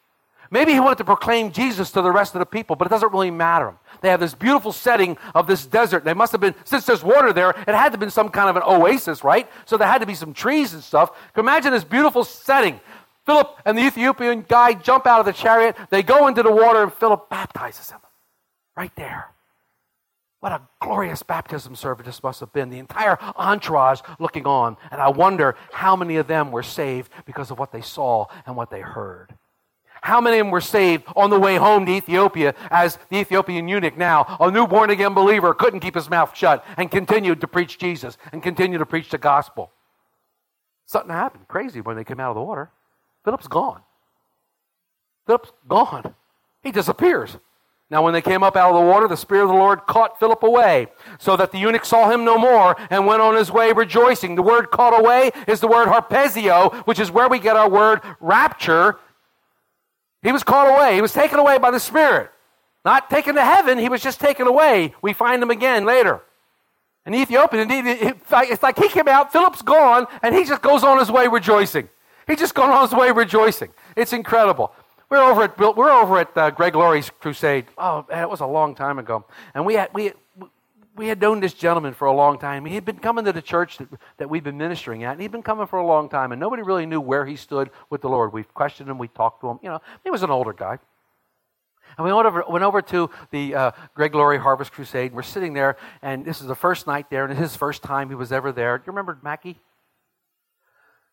Maybe 0.50 0.72
he 0.72 0.80
wanted 0.80 0.98
to 0.98 1.04
proclaim 1.04 1.52
Jesus 1.52 1.90
to 1.92 2.02
the 2.02 2.12
rest 2.12 2.34
of 2.34 2.38
the 2.38 2.46
people, 2.46 2.76
but 2.76 2.86
it 2.86 2.90
doesn't 2.90 3.12
really 3.12 3.30
matter. 3.30 3.74
They 4.02 4.10
have 4.10 4.20
this 4.20 4.34
beautiful 4.34 4.72
setting 4.72 5.16
of 5.34 5.46
this 5.46 5.66
desert. 5.66 6.04
They 6.04 6.14
must 6.14 6.32
have 6.32 6.40
been, 6.40 6.54
since 6.64 6.86
there's 6.86 7.02
water 7.02 7.32
there, 7.32 7.50
it 7.50 7.68
had 7.68 7.86
to 7.86 7.90
have 7.92 8.00
been 8.00 8.10
some 8.10 8.28
kind 8.28 8.48
of 8.48 8.56
an 8.56 8.62
oasis, 8.64 9.24
right? 9.24 9.50
So 9.64 9.76
there 9.76 9.88
had 9.88 9.98
to 9.98 10.06
be 10.06 10.14
some 10.14 10.32
trees 10.32 10.74
and 10.74 10.82
stuff. 10.82 11.10
Imagine 11.36 11.72
this 11.72 11.84
beautiful 11.84 12.24
setting. 12.24 12.78
Philip 13.26 13.58
and 13.64 13.76
the 13.76 13.82
Ethiopian 13.86 14.44
guy 14.46 14.74
jump 14.74 15.06
out 15.06 15.18
of 15.18 15.26
the 15.26 15.32
chariot. 15.32 15.76
They 15.90 16.02
go 16.02 16.28
into 16.28 16.42
the 16.42 16.52
water, 16.52 16.82
and 16.82 16.92
Philip 16.92 17.28
baptizes 17.30 17.90
him 17.90 18.00
right 18.76 18.94
there. 18.96 19.33
What 20.44 20.52
a 20.52 20.60
glorious 20.78 21.22
baptism 21.22 21.74
service 21.74 22.04
this 22.04 22.22
must 22.22 22.40
have 22.40 22.52
been. 22.52 22.68
The 22.68 22.78
entire 22.78 23.16
entourage 23.34 24.02
looking 24.18 24.46
on. 24.46 24.76
And 24.90 25.00
I 25.00 25.08
wonder 25.08 25.56
how 25.72 25.96
many 25.96 26.16
of 26.16 26.26
them 26.26 26.52
were 26.52 26.62
saved 26.62 27.10
because 27.24 27.50
of 27.50 27.58
what 27.58 27.72
they 27.72 27.80
saw 27.80 28.26
and 28.44 28.54
what 28.54 28.68
they 28.68 28.82
heard. 28.82 29.34
How 30.02 30.20
many 30.20 30.38
of 30.38 30.44
them 30.44 30.50
were 30.50 30.60
saved 30.60 31.04
on 31.16 31.30
the 31.30 31.40
way 31.40 31.56
home 31.56 31.86
to 31.86 31.92
Ethiopia 31.92 32.54
as 32.70 32.98
the 33.08 33.20
Ethiopian 33.20 33.68
eunuch 33.68 33.96
now, 33.96 34.36
a 34.38 34.50
new 34.50 34.66
born 34.66 34.90
again 34.90 35.14
believer, 35.14 35.54
couldn't 35.54 35.80
keep 35.80 35.94
his 35.94 36.10
mouth 36.10 36.36
shut 36.36 36.62
and 36.76 36.90
continued 36.90 37.40
to 37.40 37.48
preach 37.48 37.78
Jesus 37.78 38.18
and 38.30 38.42
continued 38.42 38.80
to 38.80 38.86
preach 38.86 39.08
the 39.08 39.16
gospel? 39.16 39.70
Something 40.84 41.12
happened 41.12 41.48
crazy 41.48 41.80
when 41.80 41.96
they 41.96 42.04
came 42.04 42.20
out 42.20 42.28
of 42.28 42.36
the 42.36 42.42
water. 42.42 42.70
Philip's 43.24 43.48
gone. 43.48 43.80
Philip's 45.26 45.52
gone. 45.66 46.14
He 46.62 46.70
disappears. 46.70 47.38
Now, 47.90 48.02
when 48.02 48.14
they 48.14 48.22
came 48.22 48.42
up 48.42 48.56
out 48.56 48.70
of 48.70 48.82
the 48.82 48.90
water, 48.90 49.06
the 49.06 49.16
Spirit 49.16 49.44
of 49.44 49.50
the 49.50 49.54
Lord 49.54 49.86
caught 49.86 50.18
Philip 50.18 50.42
away, 50.42 50.88
so 51.18 51.36
that 51.36 51.52
the 51.52 51.58
eunuch 51.58 51.84
saw 51.84 52.10
him 52.10 52.24
no 52.24 52.38
more 52.38 52.76
and 52.90 53.06
went 53.06 53.20
on 53.20 53.36
his 53.36 53.52
way 53.52 53.72
rejoicing. 53.72 54.34
The 54.34 54.42
word 54.42 54.70
caught 54.70 54.98
away 54.98 55.32
is 55.46 55.60
the 55.60 55.68
word 55.68 55.88
harpazo, 55.88 56.74
which 56.86 56.98
is 56.98 57.10
where 57.10 57.28
we 57.28 57.38
get 57.38 57.56
our 57.56 57.68
word 57.68 58.00
rapture. 58.20 58.98
He 60.22 60.32
was 60.32 60.42
caught 60.42 60.74
away. 60.74 60.94
He 60.94 61.02
was 61.02 61.12
taken 61.12 61.38
away 61.38 61.58
by 61.58 61.70
the 61.70 61.78
Spirit. 61.78 62.30
Not 62.84 63.10
taken 63.10 63.34
to 63.34 63.44
heaven, 63.44 63.78
he 63.78 63.88
was 63.88 64.02
just 64.02 64.18
taken 64.18 64.46
away. 64.46 64.94
We 65.00 65.12
find 65.12 65.42
him 65.42 65.50
again 65.50 65.84
later. 65.84 66.22
An 67.06 67.14
Ethiopian, 67.14 67.66
it's 67.70 68.62
like 68.62 68.78
he 68.78 68.88
came 68.88 69.08
out, 69.08 69.30
Philip's 69.30 69.60
gone, 69.60 70.06
and 70.22 70.34
he 70.34 70.44
just 70.44 70.62
goes 70.62 70.82
on 70.82 70.98
his 70.98 71.10
way 71.10 71.28
rejoicing. 71.28 71.90
He's 72.26 72.38
just 72.38 72.54
going 72.54 72.70
on 72.70 72.88
his 72.88 72.94
way 72.94 73.10
rejoicing. 73.10 73.70
It's 73.94 74.14
incredible. 74.14 74.72
We're 75.10 75.22
over 75.22 75.42
at 75.44 75.58
we're 75.58 75.90
over 75.90 76.18
at 76.18 76.36
uh, 76.36 76.50
Greg 76.50 76.74
Laurie's 76.74 77.10
crusade. 77.10 77.66
Oh, 77.76 78.06
it 78.10 78.28
was 78.28 78.40
a 78.40 78.46
long 78.46 78.74
time 78.74 78.98
ago, 78.98 79.24
and 79.54 79.64
we 79.66 79.74
had 79.74 79.90
we 79.92 80.12
we 80.96 81.08
had 81.08 81.20
known 81.20 81.40
this 81.40 81.54
gentleman 81.54 81.94
for 81.94 82.06
a 82.06 82.12
long 82.12 82.38
time. 82.38 82.64
He 82.64 82.74
had 82.74 82.84
been 82.84 82.98
coming 82.98 83.24
to 83.24 83.32
the 83.32 83.42
church 83.42 83.78
that, 83.78 83.88
that 84.18 84.30
we've 84.30 84.44
been 84.44 84.58
ministering 84.58 85.04
at, 85.04 85.12
and 85.12 85.20
he'd 85.20 85.32
been 85.32 85.42
coming 85.42 85.66
for 85.66 85.78
a 85.78 85.86
long 85.86 86.08
time, 86.08 86.32
and 86.32 86.40
nobody 86.40 86.62
really 86.62 86.86
knew 86.86 87.00
where 87.00 87.26
he 87.26 87.36
stood 87.36 87.70
with 87.90 88.00
the 88.00 88.08
Lord. 88.08 88.32
We 88.32 88.44
questioned 88.44 88.88
him, 88.88 88.98
we 88.98 89.08
talked 89.08 89.40
to 89.40 89.48
him. 89.48 89.58
You 89.62 89.70
know, 89.70 89.80
he 90.04 90.10
was 90.10 90.22
an 90.22 90.30
older 90.30 90.52
guy. 90.52 90.78
And 91.96 92.04
we 92.04 92.12
went 92.12 92.26
over, 92.26 92.44
went 92.48 92.64
over 92.64 92.82
to 92.82 93.10
the 93.30 93.54
uh, 93.54 93.70
Greg 93.94 94.14
Laurie 94.14 94.38
Harvest 94.38 94.72
Crusade. 94.72 95.12
We're 95.12 95.22
sitting 95.22 95.52
there, 95.52 95.76
and 96.02 96.24
this 96.24 96.40
is 96.40 96.46
the 96.46 96.54
first 96.54 96.86
night 96.86 97.08
there, 97.10 97.24
and 97.24 97.32
it's 97.32 97.40
his 97.40 97.56
first 97.56 97.82
time 97.82 98.08
he 98.08 98.14
was 98.14 98.32
ever 98.32 98.52
there. 98.52 98.78
Do 98.78 98.84
you 98.86 98.92
remember 98.92 99.18
Mackie? 99.22 99.60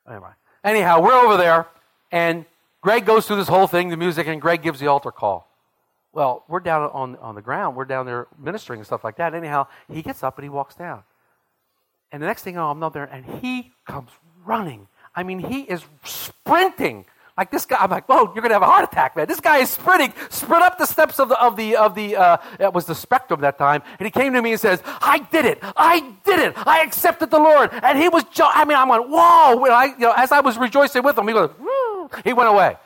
Anyway, 0.07 0.31
anyhow, 0.63 1.01
we're 1.01 1.13
over 1.13 1.37
there, 1.37 1.67
and 2.11 2.45
Greg 2.81 3.05
goes 3.05 3.27
through 3.27 3.35
this 3.37 3.47
whole 3.47 3.67
thing, 3.67 3.89
the 3.89 3.97
music, 3.97 4.27
and 4.27 4.41
Greg 4.41 4.61
gives 4.63 4.79
the 4.79 4.87
altar 4.87 5.11
call. 5.11 5.47
Well, 6.13 6.43
we're 6.47 6.59
down 6.59 6.89
on, 6.91 7.15
on 7.17 7.35
the 7.35 7.41
ground. 7.41 7.75
We're 7.75 7.85
down 7.85 8.05
there 8.05 8.27
ministering 8.37 8.79
and 8.79 8.87
stuff 8.87 9.03
like 9.03 9.17
that. 9.17 9.33
Anyhow, 9.33 9.67
he 9.89 10.01
gets 10.01 10.23
up 10.23 10.37
and 10.37 10.43
he 10.43 10.49
walks 10.49 10.75
down. 10.75 11.03
And 12.11 12.21
the 12.21 12.27
next 12.27 12.43
thing 12.43 12.57
I 12.57 12.61
know, 12.61 12.69
I'm 12.71 12.79
not 12.79 12.93
there, 12.93 13.05
and 13.05 13.25
he 13.41 13.71
comes 13.87 14.09
running. 14.45 14.87
I 15.15 15.23
mean, 15.23 15.39
he 15.39 15.61
is 15.61 15.83
sprinting. 16.03 17.05
Like 17.37 17.49
this 17.49 17.65
guy, 17.65 17.77
I'm 17.79 17.89
like, 17.89 18.09
whoa, 18.09 18.33
you're 18.33 18.41
gonna 18.41 18.55
have 18.55 18.61
a 18.61 18.65
heart 18.65 18.83
attack, 18.83 19.15
man. 19.15 19.25
This 19.27 19.39
guy 19.39 19.59
is 19.59 19.69
sprinting, 19.69 20.13
sprint 20.29 20.63
up 20.63 20.77
the 20.77 20.85
steps 20.85 21.19
of 21.19 21.29
the 21.29 21.41
of 21.41 21.55
the 21.55 21.77
of 21.77 21.95
the 21.95 22.17
uh, 22.17 22.37
it 22.59 22.73
was 22.73 22.85
the 22.85 22.93
spectrum 22.93 23.39
that 23.41 23.57
time, 23.57 23.81
and 23.97 24.05
he 24.05 24.11
came 24.11 24.33
to 24.33 24.41
me 24.41 24.51
and 24.51 24.59
says, 24.59 24.83
"I 24.85 25.19
did 25.31 25.45
it, 25.45 25.59
I 25.61 26.13
did 26.25 26.39
it, 26.39 26.53
I 26.57 26.81
accepted 26.83 27.31
the 27.31 27.39
Lord." 27.39 27.69
And 27.71 27.97
he 27.97 28.09
was, 28.09 28.25
jo- 28.25 28.51
I 28.53 28.65
mean, 28.65 28.77
I'm 28.77 28.89
like, 28.89 29.05
whoa, 29.07 29.55
when 29.57 29.71
I, 29.71 29.85
you 29.85 29.99
know, 29.99 30.11
as 30.11 30.33
I 30.33 30.41
was 30.41 30.57
rejoicing 30.57 31.03
with 31.03 31.17
him, 31.17 31.25
he 31.27 31.33
goes, 31.33 31.51
Woo. 31.57 31.90
He 32.23 32.33
went 32.33 32.49
away. 32.49 32.77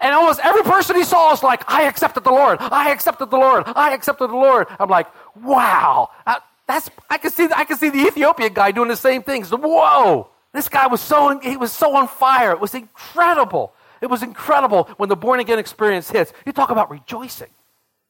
And 0.00 0.12
almost 0.14 0.40
every 0.42 0.62
person 0.62 0.96
he 0.96 1.04
saw 1.04 1.30
was 1.30 1.42
like, 1.42 1.62
I 1.68 1.84
accepted 1.84 2.24
the 2.24 2.32
Lord. 2.32 2.58
I 2.60 2.90
accepted 2.90 3.30
the 3.30 3.36
Lord. 3.36 3.64
I 3.66 3.94
accepted 3.94 4.30
the 4.30 4.36
Lord. 4.36 4.66
I'm 4.80 4.90
like, 4.90 5.06
wow. 5.40 6.10
Uh, 6.26 6.40
that's, 6.66 6.90
I 7.08 7.18
can 7.18 7.30
see, 7.30 7.48
I 7.54 7.64
can 7.64 7.78
see 7.78 7.88
the 7.88 8.06
Ethiopian 8.06 8.52
guy 8.52 8.72
doing 8.72 8.88
the 8.88 8.96
same 8.96 9.22
things. 9.22 9.50
Whoa. 9.50 10.28
This 10.52 10.68
guy 10.68 10.88
was 10.88 11.00
so, 11.00 11.38
he 11.38 11.56
was 11.56 11.72
so 11.72 11.94
on 11.96 12.08
fire. 12.08 12.50
It 12.50 12.60
was 12.60 12.74
incredible. 12.74 13.72
It 14.00 14.10
was 14.10 14.24
incredible 14.24 14.84
when 14.96 15.08
the 15.08 15.16
born 15.16 15.38
again 15.38 15.60
experience 15.60 16.10
hits. 16.10 16.32
You 16.44 16.52
talk 16.52 16.70
about 16.70 16.90
rejoicing. 16.90 17.50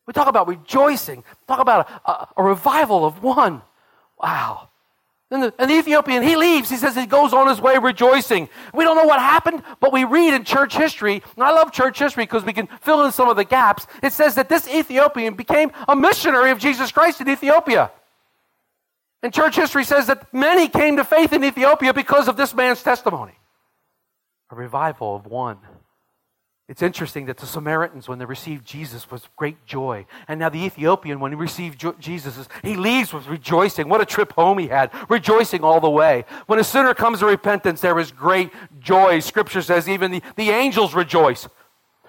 We 0.06 0.14
talk 0.14 0.28
about 0.28 0.48
rejoicing. 0.48 1.22
Talk 1.46 1.60
about 1.60 1.88
a, 2.06 2.10
a, 2.10 2.28
a 2.38 2.42
revival 2.42 3.04
of 3.04 3.22
one. 3.22 3.62
Wow. 4.20 4.70
And 5.32 5.44
the, 5.44 5.54
and 5.58 5.70
the, 5.70 5.78
Ethiopian, 5.78 6.22
he 6.22 6.36
leaves. 6.36 6.68
He 6.68 6.76
says 6.76 6.94
he 6.94 7.06
goes 7.06 7.32
on 7.32 7.48
his 7.48 7.58
way 7.58 7.78
rejoicing. 7.78 8.50
We 8.74 8.84
don't 8.84 8.96
know 8.96 9.06
what 9.06 9.18
happened, 9.18 9.62
but 9.80 9.90
we 9.90 10.04
read 10.04 10.34
in 10.34 10.44
church 10.44 10.76
history, 10.76 11.22
and 11.36 11.42
I 11.42 11.52
love 11.52 11.72
church 11.72 11.98
history 11.98 12.24
because 12.24 12.44
we 12.44 12.52
can 12.52 12.66
fill 12.82 13.06
in 13.06 13.12
some 13.12 13.30
of 13.30 13.36
the 13.36 13.44
gaps. 13.44 13.86
It 14.02 14.12
says 14.12 14.34
that 14.34 14.50
this 14.50 14.68
Ethiopian 14.68 15.32
became 15.32 15.72
a 15.88 15.96
missionary 15.96 16.50
of 16.50 16.58
Jesus 16.58 16.92
Christ 16.92 17.22
in 17.22 17.30
Ethiopia. 17.30 17.90
And 19.22 19.32
church 19.32 19.56
history 19.56 19.84
says 19.84 20.06
that 20.08 20.34
many 20.34 20.68
came 20.68 20.98
to 20.98 21.04
faith 21.04 21.32
in 21.32 21.42
Ethiopia 21.42 21.94
because 21.94 22.28
of 22.28 22.36
this 22.36 22.52
man's 22.52 22.82
testimony. 22.82 23.38
A 24.50 24.54
revival 24.54 25.16
of 25.16 25.24
one. 25.24 25.58
It's 26.72 26.80
interesting 26.80 27.26
that 27.26 27.36
the 27.36 27.44
Samaritans, 27.44 28.08
when 28.08 28.18
they 28.18 28.24
received 28.24 28.64
Jesus, 28.64 29.10
was 29.10 29.28
great 29.36 29.66
joy. 29.66 30.06
And 30.26 30.40
now 30.40 30.48
the 30.48 30.64
Ethiopian, 30.64 31.20
when 31.20 31.30
he 31.30 31.36
received 31.36 31.84
Jesus, 32.00 32.48
he 32.62 32.76
leaves 32.76 33.12
with 33.12 33.26
rejoicing. 33.26 33.90
What 33.90 34.00
a 34.00 34.06
trip 34.06 34.32
home 34.32 34.56
he 34.56 34.68
had, 34.68 34.90
rejoicing 35.10 35.64
all 35.64 35.80
the 35.80 35.90
way. 35.90 36.24
When 36.46 36.58
a 36.58 36.64
sinner 36.64 36.94
comes 36.94 37.18
to 37.18 37.26
repentance, 37.26 37.82
there 37.82 37.98
is 37.98 38.10
great 38.10 38.52
joy. 38.80 39.20
Scripture 39.20 39.60
says 39.60 39.86
even 39.86 40.12
the, 40.12 40.22
the 40.36 40.48
angels 40.48 40.94
rejoice. 40.94 41.46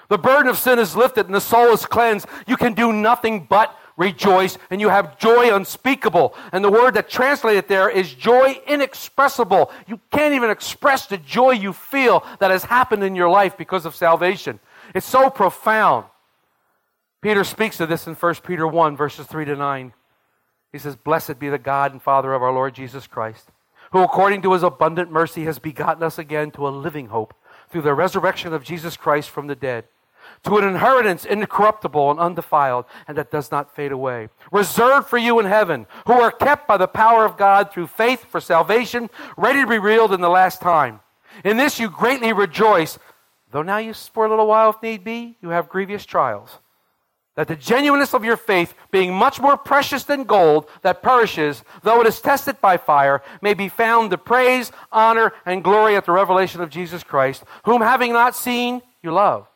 The 0.08 0.17
burden 0.17 0.48
of 0.48 0.58
sin 0.58 0.79
is 0.79 0.96
lifted 0.96 1.25
and 1.25 1.36
the 1.36 1.41
soul 1.41 1.74
is 1.74 1.86
cleansed. 1.86 2.25
You 2.48 2.55
can 2.55 2.74
do 2.74 2.93
nothing 2.93 3.46
but 3.50 3.77
rejoice, 3.98 4.58
and 4.70 4.82
you 4.82 4.90
have 4.90 5.18
joy 5.18 5.56
unspeakable. 5.56 6.36
And 6.52 6.64
the 6.64 6.72
word 6.72 6.96
that 6.96 7.10
translated 7.10 7.68
there 7.68 7.90
is 7.90 8.14
joy 8.14 8.60
inexpressible. 8.68 9.72
You 9.88 10.00
can't 10.12 10.34
even 10.34 10.50
express 10.50 11.06
the 11.06 11.18
joy 11.18 11.52
you 11.52 11.74
feel 11.74 12.26
that 12.40 12.52
has 12.52 12.64
happened 12.64 13.04
in 13.04 13.16
your 13.16 13.30
life 13.30 13.58
because 13.58 13.86
of 13.86 13.96
salvation. 13.96 14.60
It's 14.94 15.06
so 15.06 15.30
profound. 15.30 16.06
Peter 17.22 17.44
speaks 17.44 17.80
of 17.80 17.90
this 17.90 18.08
in 18.08 18.16
1 18.16 18.36
Peter 18.46 18.68
1, 18.68 18.98
verses 18.98 19.26
3 19.28 19.46
to 19.46 19.56
9. 19.56 19.94
He 20.72 20.78
says, 20.78 20.96
Blessed 20.96 21.40
be 21.40 21.50
the 21.50 21.58
God 21.58 21.92
and 21.92 22.02
Father 22.02 22.34
of 22.34 22.42
our 22.42 22.52
Lord 22.52 22.74
Jesus 22.74 23.08
Christ, 23.08 23.50
who 23.92 24.02
according 24.02 24.42
to 24.42 24.54
his 24.54 24.64
abundant 24.64 25.12
mercy 25.12 25.46
has 25.46 25.60
begotten 25.60 26.04
us 26.04 26.18
again 26.18 26.52
to 26.52 26.68
a 26.68 26.70
living 26.70 27.08
hope 27.08 27.34
through 27.70 27.84
the 27.84 27.94
resurrection 27.94 28.54
of 28.54 28.64
Jesus 28.64 28.98
Christ 28.98 29.30
from 29.30 29.48
the 29.48 29.56
dead 29.56 29.86
to 30.44 30.58
an 30.58 30.68
inheritance 30.68 31.26
incorruptible 31.26 32.12
and 32.12 32.20
undefiled, 32.20 32.86
and 33.08 33.18
that 33.18 33.32
does 33.32 33.52
not 33.52 33.74
fade 33.74 33.92
away, 33.92 34.30
reserved 34.52 35.08
for 35.08 35.18
you 35.18 35.40
in 35.40 35.46
heaven, 35.46 35.88
who 36.06 36.14
are 36.14 36.32
kept 36.32 36.68
by 36.68 36.78
the 36.78 36.88
power 36.88 37.26
of 37.26 37.38
God 37.38 37.72
through 37.72 37.88
faith 37.88 38.26
for 38.26 38.42
salvation, 38.42 39.10
ready 39.38 39.62
to 39.62 39.68
be 39.68 39.80
revealed 39.80 40.14
in 40.14 40.22
the 40.22 40.30
last 40.30 40.62
time. 40.62 41.00
In 41.44 41.58
this 41.58 41.80
you 41.80 41.90
greatly 41.90 42.34
rejoice, 42.34 43.00
though 43.52 43.64
now 43.64 43.78
you, 43.78 43.94
for 43.94 44.26
a 44.26 44.30
little 44.30 44.48
while, 44.48 44.72
if 44.72 44.82
need 44.82 45.04
be, 45.04 45.38
you 45.42 45.50
have 45.50 45.70
grievous 45.70 46.06
trials. 46.06 46.60
That 47.36 47.48
the 47.48 47.56
genuineness 47.56 48.14
of 48.14 48.24
your 48.24 48.38
faith, 48.38 48.76
being 48.92 49.12
much 49.12 49.40
more 49.40 49.58
precious 49.58 50.04
than 50.04 50.26
gold 50.26 50.70
that 50.84 51.02
perishes, 51.02 51.64
though 51.82 52.02
it 52.02 52.06
is 52.06 52.22
tested 52.22 52.62
by 52.62 52.78
fire, 52.78 53.24
may 53.42 53.56
be 53.56 53.70
found 53.70 54.12
to 54.12 54.20
praise, 54.20 54.72
honor, 54.92 55.34
and 55.44 55.64
glory 55.64 55.96
at 55.96 56.06
the 56.06 56.12
revelation 56.12 56.62
of 56.62 56.70
Jesus 56.70 57.02
Christ, 57.02 57.44
whom 57.64 57.82
having 57.82 58.14
not 58.14 58.36
seen, 58.36 58.84
you 59.02 59.12
love 59.12 59.48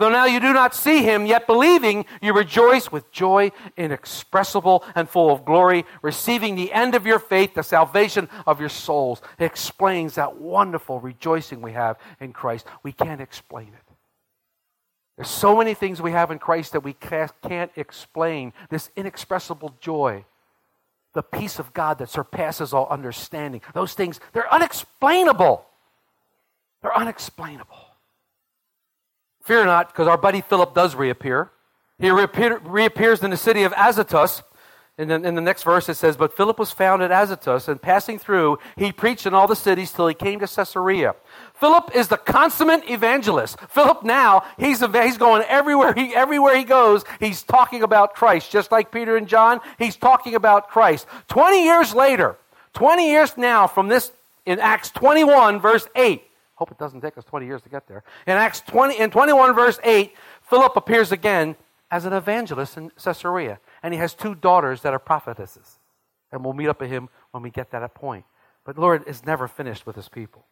Though 0.00 0.08
now 0.08 0.24
you 0.24 0.40
do 0.40 0.54
not 0.54 0.74
see 0.74 1.02
him, 1.02 1.26
yet 1.26 1.46
believing, 1.46 2.06
you 2.22 2.32
rejoice 2.32 2.90
with 2.90 3.12
joy 3.12 3.52
inexpressible 3.76 4.82
and 4.94 5.06
full 5.06 5.30
of 5.30 5.44
glory, 5.44 5.84
receiving 6.00 6.54
the 6.54 6.72
end 6.72 6.94
of 6.94 7.04
your 7.04 7.18
faith, 7.18 7.52
the 7.52 7.62
salvation 7.62 8.30
of 8.46 8.60
your 8.60 8.70
souls. 8.70 9.20
It 9.38 9.44
explains 9.44 10.14
that 10.14 10.40
wonderful 10.40 11.00
rejoicing 11.00 11.60
we 11.60 11.72
have 11.72 11.98
in 12.18 12.32
Christ. 12.32 12.66
We 12.82 12.92
can't 12.92 13.20
explain 13.20 13.68
it. 13.68 13.94
There's 15.18 15.28
so 15.28 15.54
many 15.54 15.74
things 15.74 16.00
we 16.00 16.12
have 16.12 16.30
in 16.30 16.38
Christ 16.38 16.72
that 16.72 16.80
we 16.82 16.94
can't 16.94 17.70
explain. 17.76 18.54
This 18.70 18.90
inexpressible 18.96 19.74
joy, 19.80 20.24
the 21.12 21.22
peace 21.22 21.58
of 21.58 21.74
God 21.74 21.98
that 21.98 22.08
surpasses 22.08 22.72
all 22.72 22.86
understanding. 22.88 23.60
Those 23.74 23.92
things, 23.92 24.18
they're 24.32 24.50
unexplainable. 24.50 25.66
They're 26.80 26.96
unexplainable. 26.96 27.89
Fear 29.50 29.64
not, 29.64 29.88
because 29.88 30.06
our 30.06 30.16
buddy 30.16 30.42
Philip 30.42 30.76
does 30.76 30.94
reappear. 30.94 31.50
He 31.98 32.08
reappear, 32.08 32.58
reappears 32.58 33.20
in 33.24 33.32
the 33.32 33.36
city 33.36 33.64
of 33.64 33.72
Azotus. 33.76 34.42
The, 34.96 35.12
in 35.12 35.34
the 35.34 35.40
next 35.40 35.64
verse, 35.64 35.88
it 35.88 35.94
says, 35.94 36.16
But 36.16 36.36
Philip 36.36 36.56
was 36.56 36.70
found 36.70 37.02
at 37.02 37.10
Azotus, 37.10 37.66
and 37.66 37.82
passing 37.82 38.20
through, 38.20 38.60
he 38.76 38.92
preached 38.92 39.26
in 39.26 39.34
all 39.34 39.48
the 39.48 39.56
cities 39.56 39.90
till 39.90 40.06
he 40.06 40.14
came 40.14 40.38
to 40.38 40.46
Caesarea. 40.46 41.16
Philip 41.54 41.90
is 41.96 42.06
the 42.06 42.16
consummate 42.16 42.88
evangelist. 42.88 43.58
Philip 43.70 44.04
now, 44.04 44.44
he's, 44.56 44.78
he's 44.78 45.18
going 45.18 45.42
everywhere 45.48 45.94
he, 45.94 46.14
everywhere 46.14 46.56
he 46.56 46.62
goes, 46.62 47.02
he's 47.18 47.42
talking 47.42 47.82
about 47.82 48.14
Christ. 48.14 48.52
Just 48.52 48.70
like 48.70 48.92
Peter 48.92 49.16
and 49.16 49.26
John, 49.26 49.58
he's 49.80 49.96
talking 49.96 50.36
about 50.36 50.68
Christ. 50.68 51.08
20 51.26 51.64
years 51.64 51.92
later, 51.92 52.36
20 52.74 53.10
years 53.10 53.36
now 53.36 53.66
from 53.66 53.88
this, 53.88 54.12
in 54.46 54.60
Acts 54.60 54.90
21, 54.90 55.58
verse 55.58 55.88
8, 55.96 56.22
Hope 56.60 56.70
it 56.70 56.78
doesn't 56.78 57.00
take 57.00 57.16
us 57.16 57.24
20 57.24 57.46
years 57.46 57.62
to 57.62 57.70
get 57.70 57.88
there. 57.88 58.04
In 58.26 58.34
Acts 58.34 58.60
20, 58.60 58.98
in 58.98 59.10
21, 59.10 59.54
verse 59.54 59.80
8, 59.82 60.14
Philip 60.42 60.76
appears 60.76 61.10
again 61.10 61.56
as 61.90 62.04
an 62.04 62.12
evangelist 62.12 62.76
in 62.76 62.90
Caesarea. 63.02 63.58
And 63.82 63.94
he 63.94 63.98
has 63.98 64.12
two 64.12 64.34
daughters 64.34 64.82
that 64.82 64.92
are 64.92 64.98
prophetesses. 64.98 65.78
And 66.30 66.44
we'll 66.44 66.52
meet 66.52 66.68
up 66.68 66.82
with 66.82 66.90
him 66.90 67.08
when 67.30 67.42
we 67.42 67.48
get 67.48 67.70
to 67.70 67.80
that 67.80 67.94
point. 67.94 68.26
But 68.62 68.76
Lord 68.76 69.04
is 69.06 69.24
never 69.24 69.48
finished 69.48 69.86
with 69.86 69.96
his 69.96 70.10
people. 70.10 70.44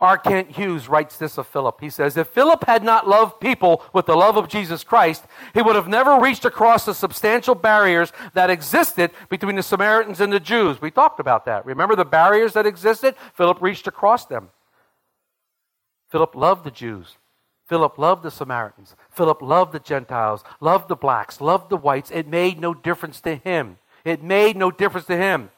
R. 0.00 0.18
Kent 0.18 0.50
Hughes 0.56 0.88
writes 0.88 1.16
this 1.18 1.38
of 1.38 1.46
Philip. 1.46 1.80
He 1.80 1.90
says, 1.90 2.16
If 2.16 2.26
Philip 2.26 2.64
had 2.64 2.82
not 2.82 3.06
loved 3.06 3.38
people 3.38 3.84
with 3.92 4.06
the 4.06 4.16
love 4.16 4.36
of 4.36 4.48
Jesus 4.48 4.82
Christ, 4.82 5.24
he 5.54 5.62
would 5.62 5.76
have 5.76 5.86
never 5.86 6.18
reached 6.18 6.44
across 6.44 6.84
the 6.84 6.94
substantial 6.94 7.54
barriers 7.54 8.12
that 8.34 8.50
existed 8.50 9.12
between 9.28 9.54
the 9.54 9.62
Samaritans 9.62 10.20
and 10.20 10.32
the 10.32 10.40
Jews. 10.40 10.82
We 10.82 10.90
talked 10.90 11.20
about 11.20 11.44
that. 11.44 11.64
Remember 11.64 11.94
the 11.94 12.04
barriers 12.04 12.54
that 12.54 12.66
existed? 12.66 13.14
Philip 13.34 13.62
reached 13.62 13.86
across 13.86 14.26
them. 14.26 14.48
Philip 16.10 16.34
loved 16.34 16.64
the 16.64 16.70
Jews. 16.70 17.16
Philip 17.68 17.98
loved 17.98 18.24
the 18.24 18.32
Samaritans. 18.32 18.96
Philip 19.10 19.40
loved 19.40 19.72
the 19.72 19.78
Gentiles, 19.78 20.42
loved 20.60 20.88
the 20.88 20.96
blacks, 20.96 21.40
loved 21.40 21.70
the 21.70 21.76
whites. 21.76 22.10
It 22.10 22.26
made 22.26 22.60
no 22.60 22.74
difference 22.74 23.20
to 23.20 23.36
him. 23.36 23.78
It 24.04 24.22
made 24.22 24.56
no 24.56 24.72
difference 24.72 25.06
to 25.06 25.16
him. 25.16 25.50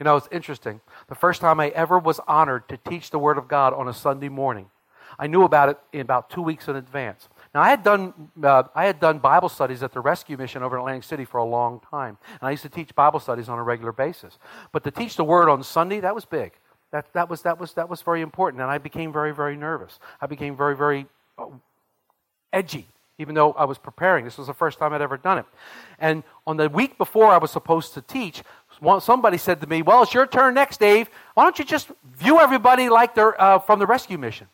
You 0.00 0.04
know, 0.04 0.16
it's 0.16 0.28
interesting. 0.32 0.80
The 1.08 1.14
first 1.14 1.40
time 1.40 1.60
I 1.60 1.68
ever 1.68 1.98
was 1.98 2.18
honored 2.26 2.68
to 2.70 2.76
teach 2.76 3.10
the 3.10 3.18
Word 3.18 3.38
of 3.38 3.46
God 3.46 3.72
on 3.72 3.86
a 3.86 3.94
Sunday 3.94 4.28
morning, 4.28 4.70
I 5.18 5.26
knew 5.26 5.44
about 5.44 5.68
it 5.68 5.78
in 5.92 6.00
about 6.00 6.30
two 6.30 6.42
weeks 6.42 6.66
in 6.66 6.74
advance. 6.74 7.28
Now, 7.54 7.60
I 7.60 7.68
had 7.68 7.82
done, 7.82 8.30
uh, 8.42 8.62
I 8.74 8.86
had 8.86 8.98
done 8.98 9.18
Bible 9.18 9.48
studies 9.48 9.82
at 9.82 9.92
the 9.92 10.00
Rescue 10.00 10.36
Mission 10.36 10.62
over 10.62 10.76
in 10.76 10.80
Atlantic 10.80 11.04
City 11.04 11.24
for 11.24 11.38
a 11.38 11.44
long 11.44 11.80
time. 11.90 12.16
And 12.40 12.48
I 12.48 12.50
used 12.52 12.62
to 12.62 12.68
teach 12.68 12.94
Bible 12.94 13.20
studies 13.20 13.48
on 13.48 13.58
a 13.58 13.62
regular 13.62 13.92
basis. 13.92 14.38
But 14.72 14.82
to 14.84 14.90
teach 14.90 15.16
the 15.16 15.24
Word 15.24 15.48
on 15.48 15.62
Sunday, 15.62 16.00
that 16.00 16.14
was 16.14 16.24
big. 16.24 16.52
That, 16.92 17.12
that, 17.12 17.28
was, 17.30 17.42
that, 17.42 17.60
was, 17.60 17.74
that 17.74 17.88
was 17.88 18.02
very 18.02 18.20
important. 18.20 18.62
And 18.62 18.70
I 18.70 18.78
became 18.78 19.12
very, 19.12 19.32
very 19.32 19.56
nervous. 19.56 19.98
I 20.20 20.26
became 20.26 20.56
very, 20.56 20.76
very 20.76 21.06
uh, 21.38 21.46
edgy, 22.52 22.86
even 23.18 23.34
though 23.34 23.52
I 23.52 23.64
was 23.64 23.78
preparing. 23.78 24.24
This 24.24 24.38
was 24.38 24.48
the 24.48 24.54
first 24.54 24.78
time 24.78 24.92
I'd 24.92 25.00
ever 25.00 25.16
done 25.16 25.38
it. 25.38 25.46
And 25.98 26.24
on 26.46 26.56
the 26.56 26.68
week 26.68 26.98
before 26.98 27.30
I 27.30 27.38
was 27.38 27.50
supposed 27.50 27.94
to 27.94 28.02
teach, 28.02 28.42
somebody 29.00 29.38
said 29.38 29.60
to 29.60 29.66
me, 29.68 29.82
Well, 29.82 30.02
it's 30.02 30.14
your 30.14 30.26
turn 30.26 30.54
next, 30.54 30.80
Dave. 30.80 31.08
Why 31.34 31.44
don't 31.44 31.58
you 31.58 31.64
just 31.64 31.90
view 32.14 32.40
everybody 32.40 32.88
like 32.88 33.14
they're 33.14 33.40
uh, 33.40 33.58
from 33.60 33.78
the 33.78 33.86
rescue 33.86 34.18
mission? 34.18 34.48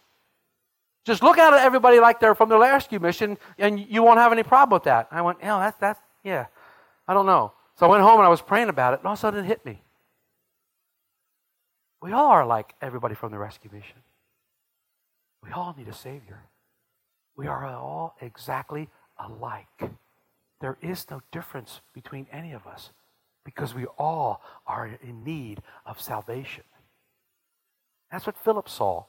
Just 1.04 1.22
look 1.22 1.38
at 1.38 1.52
everybody 1.54 2.00
like 2.00 2.18
they're 2.18 2.34
from 2.34 2.48
the 2.48 2.58
rescue 2.58 2.98
mission, 2.98 3.38
and 3.58 3.78
you 3.78 4.02
won't 4.02 4.18
have 4.18 4.32
any 4.32 4.42
problem 4.42 4.76
with 4.76 4.84
that. 4.84 5.08
I 5.10 5.22
went, 5.22 5.38
Yeah, 5.40 5.58
that's, 5.58 5.78
that's, 5.78 6.00
yeah, 6.22 6.46
I 7.08 7.14
don't 7.14 7.26
know. 7.26 7.52
So 7.76 7.86
I 7.86 7.88
went 7.88 8.02
home 8.02 8.18
and 8.18 8.26
I 8.26 8.28
was 8.28 8.42
praying 8.42 8.68
about 8.68 8.94
it, 8.94 9.00
and 9.00 9.06
all 9.06 9.12
of 9.12 9.18
a 9.18 9.20
sudden 9.20 9.44
it 9.44 9.46
hit 9.46 9.64
me. 9.64 9.80
We 12.00 12.12
all 12.12 12.28
are 12.28 12.46
like 12.46 12.74
everybody 12.80 13.14
from 13.14 13.30
the 13.32 13.38
rescue 13.38 13.70
mission. 13.72 13.98
We 15.42 15.50
all 15.52 15.74
need 15.76 15.88
a 15.88 15.94
Savior. 15.94 16.42
We 17.36 17.46
are 17.46 17.66
all 17.66 18.16
exactly 18.20 18.88
alike. 19.18 19.90
There 20.60 20.78
is 20.80 21.06
no 21.10 21.22
difference 21.32 21.80
between 21.94 22.26
any 22.32 22.52
of 22.52 22.66
us 22.66 22.90
because 23.44 23.74
we 23.74 23.86
all 23.98 24.42
are 24.66 24.98
in 25.02 25.22
need 25.22 25.62
of 25.84 26.00
salvation. 26.00 26.64
That's 28.10 28.26
what 28.26 28.36
Philip 28.36 28.68
saw. 28.68 29.04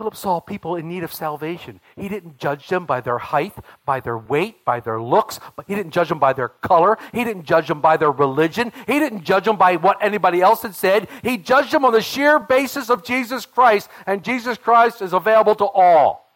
Philip 0.00 0.16
saw 0.16 0.40
people 0.40 0.76
in 0.76 0.88
need 0.88 1.04
of 1.04 1.12
salvation. 1.12 1.78
He 1.94 2.08
didn't 2.08 2.38
judge 2.38 2.68
them 2.68 2.86
by 2.86 3.02
their 3.02 3.18
height, 3.18 3.52
by 3.84 4.00
their 4.00 4.16
weight, 4.16 4.64
by 4.64 4.80
their 4.80 4.98
looks, 4.98 5.38
but 5.56 5.66
he 5.68 5.74
didn't 5.74 5.92
judge 5.92 6.08
them 6.08 6.18
by 6.18 6.32
their 6.32 6.48
color. 6.48 6.96
He 7.12 7.22
didn't 7.22 7.44
judge 7.44 7.68
them 7.68 7.82
by 7.82 7.98
their 7.98 8.10
religion. 8.10 8.72
He 8.86 8.98
didn't 8.98 9.24
judge 9.24 9.44
them 9.44 9.58
by 9.58 9.76
what 9.76 9.98
anybody 10.02 10.40
else 10.40 10.62
had 10.62 10.74
said. 10.74 11.06
He 11.22 11.36
judged 11.36 11.70
them 11.70 11.84
on 11.84 11.92
the 11.92 12.00
sheer 12.00 12.38
basis 12.38 12.88
of 12.88 13.04
Jesus 13.04 13.44
Christ, 13.44 13.90
and 14.06 14.24
Jesus 14.24 14.56
Christ 14.56 15.02
is 15.02 15.12
available 15.12 15.54
to 15.56 15.66
all. 15.66 16.26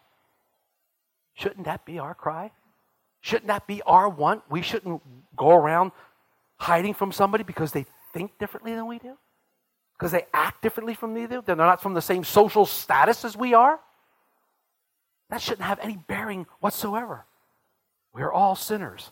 Shouldn't 1.33 1.65
that 1.65 1.85
be 1.85 1.97
our 1.97 2.13
cry? 2.13 2.51
Shouldn't 3.21 3.47
that 3.47 3.65
be 3.65 3.81
our 3.81 4.07
want? 4.07 4.43
We 4.47 4.61
shouldn't 4.61 5.01
go 5.35 5.49
around 5.49 5.91
hiding 6.57 6.93
from 6.93 7.11
somebody 7.11 7.43
because 7.43 7.71
they 7.71 7.87
think 8.13 8.37
differently 8.37 8.75
than 8.75 8.85
we 8.85 8.99
do? 8.99 9.17
Because 9.97 10.11
they 10.11 10.25
act 10.33 10.61
differently 10.61 10.93
from 10.93 11.13
we 11.13 11.27
do? 11.27 11.41
They're 11.45 11.55
not 11.55 11.81
from 11.81 11.93
the 11.93 12.01
same 12.01 12.23
social 12.23 12.65
status 12.65 13.23
as 13.23 13.37
we 13.37 13.53
are? 13.53 13.79
That 15.29 15.41
shouldn't 15.41 15.65
have 15.65 15.79
any 15.79 15.97
bearing 15.97 16.45
whatsoever. 16.59 17.25
We're 18.13 18.31
all 18.31 18.55
sinners. 18.55 19.11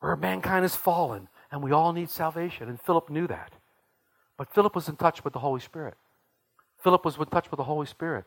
Where 0.00 0.16
mankind 0.16 0.64
is 0.64 0.76
fallen, 0.76 1.28
and 1.50 1.62
we 1.62 1.72
all 1.72 1.92
need 1.92 2.10
salvation. 2.10 2.68
And 2.68 2.80
Philip 2.80 3.10
knew 3.10 3.26
that. 3.28 3.52
But 4.36 4.52
Philip 4.52 4.74
was 4.74 4.88
in 4.88 4.96
touch 4.96 5.24
with 5.24 5.32
the 5.32 5.38
Holy 5.38 5.60
Spirit. 5.60 5.94
Philip 6.82 7.04
was 7.04 7.16
in 7.16 7.26
touch 7.26 7.50
with 7.50 7.58
the 7.58 7.64
Holy 7.64 7.86
Spirit. 7.86 8.26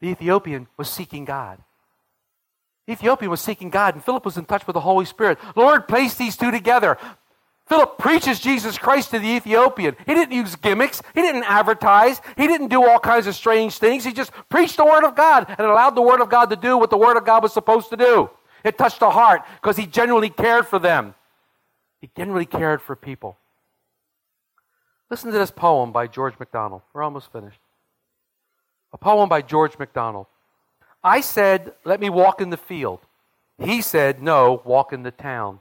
The 0.00 0.08
Ethiopian 0.08 0.66
was 0.76 0.90
seeking 0.90 1.24
God. 1.24 1.58
The 2.86 2.92
Ethiopian 2.92 3.30
was 3.30 3.40
seeking 3.40 3.70
God, 3.70 3.94
and 3.94 4.04
Philip 4.04 4.24
was 4.24 4.36
in 4.36 4.44
touch 4.44 4.66
with 4.66 4.74
the 4.74 4.80
Holy 4.80 5.04
Spirit. 5.04 5.38
Lord, 5.56 5.88
place 5.88 6.14
these 6.14 6.36
two 6.36 6.50
together. 6.50 6.98
Philip 7.68 7.98
preaches 7.98 8.40
Jesus 8.40 8.78
Christ 8.78 9.10
to 9.10 9.18
the 9.18 9.28
Ethiopian. 9.28 9.96
He 10.06 10.14
didn't 10.14 10.32
use 10.32 10.56
gimmicks. 10.56 11.02
He 11.14 11.20
didn't 11.20 11.44
advertise. 11.44 12.20
He 12.36 12.46
didn't 12.46 12.68
do 12.68 12.86
all 12.86 12.98
kinds 12.98 13.26
of 13.26 13.34
strange 13.34 13.78
things. 13.78 14.04
He 14.04 14.12
just 14.12 14.32
preached 14.48 14.78
the 14.78 14.86
Word 14.86 15.04
of 15.04 15.14
God 15.14 15.46
and 15.48 15.60
allowed 15.60 15.94
the 15.94 16.02
Word 16.02 16.20
of 16.20 16.30
God 16.30 16.46
to 16.50 16.56
do 16.56 16.78
what 16.78 16.90
the 16.90 16.96
Word 16.96 17.16
of 17.16 17.26
God 17.26 17.42
was 17.42 17.52
supposed 17.52 17.90
to 17.90 17.96
do. 17.96 18.30
It 18.64 18.78
touched 18.78 19.00
the 19.00 19.10
heart 19.10 19.42
because 19.60 19.76
he 19.76 19.86
genuinely 19.86 20.30
cared 20.30 20.66
for 20.66 20.78
them. 20.78 21.14
He 22.00 22.10
genuinely 22.16 22.46
cared 22.46 22.80
for 22.80 22.96
people. 22.96 23.36
Listen 25.10 25.30
to 25.30 25.38
this 25.38 25.50
poem 25.50 25.92
by 25.92 26.06
George 26.06 26.38
MacDonald. 26.38 26.82
We're 26.92 27.02
almost 27.02 27.32
finished. 27.32 27.60
A 28.92 28.98
poem 28.98 29.28
by 29.28 29.42
George 29.42 29.78
MacDonald. 29.78 30.26
I 31.04 31.20
said, 31.20 31.74
Let 31.84 32.00
me 32.00 32.08
walk 32.10 32.40
in 32.40 32.50
the 32.50 32.56
field. 32.56 33.00
He 33.58 33.82
said, 33.82 34.22
No, 34.22 34.62
walk 34.64 34.92
in 34.92 35.02
the 35.02 35.10
town. 35.10 35.60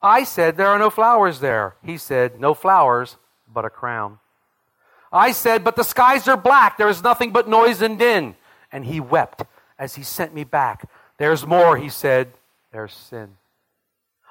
I 0.00 0.24
said, 0.24 0.56
There 0.56 0.68
are 0.68 0.78
no 0.78 0.90
flowers 0.90 1.40
there. 1.40 1.76
He 1.82 1.96
said, 1.96 2.40
No 2.40 2.54
flowers, 2.54 3.16
but 3.52 3.64
a 3.64 3.70
crown. 3.70 4.18
I 5.12 5.32
said, 5.32 5.64
But 5.64 5.76
the 5.76 5.82
skies 5.82 6.28
are 6.28 6.36
black. 6.36 6.76
There 6.76 6.88
is 6.88 7.02
nothing 7.02 7.32
but 7.32 7.48
noise 7.48 7.82
and 7.82 7.98
din. 7.98 8.36
And 8.70 8.84
he 8.84 9.00
wept 9.00 9.42
as 9.78 9.94
he 9.94 10.02
sent 10.02 10.34
me 10.34 10.44
back. 10.44 10.88
There's 11.16 11.46
more, 11.46 11.76
he 11.76 11.88
said. 11.88 12.32
There's 12.72 12.92
sin. 12.92 13.36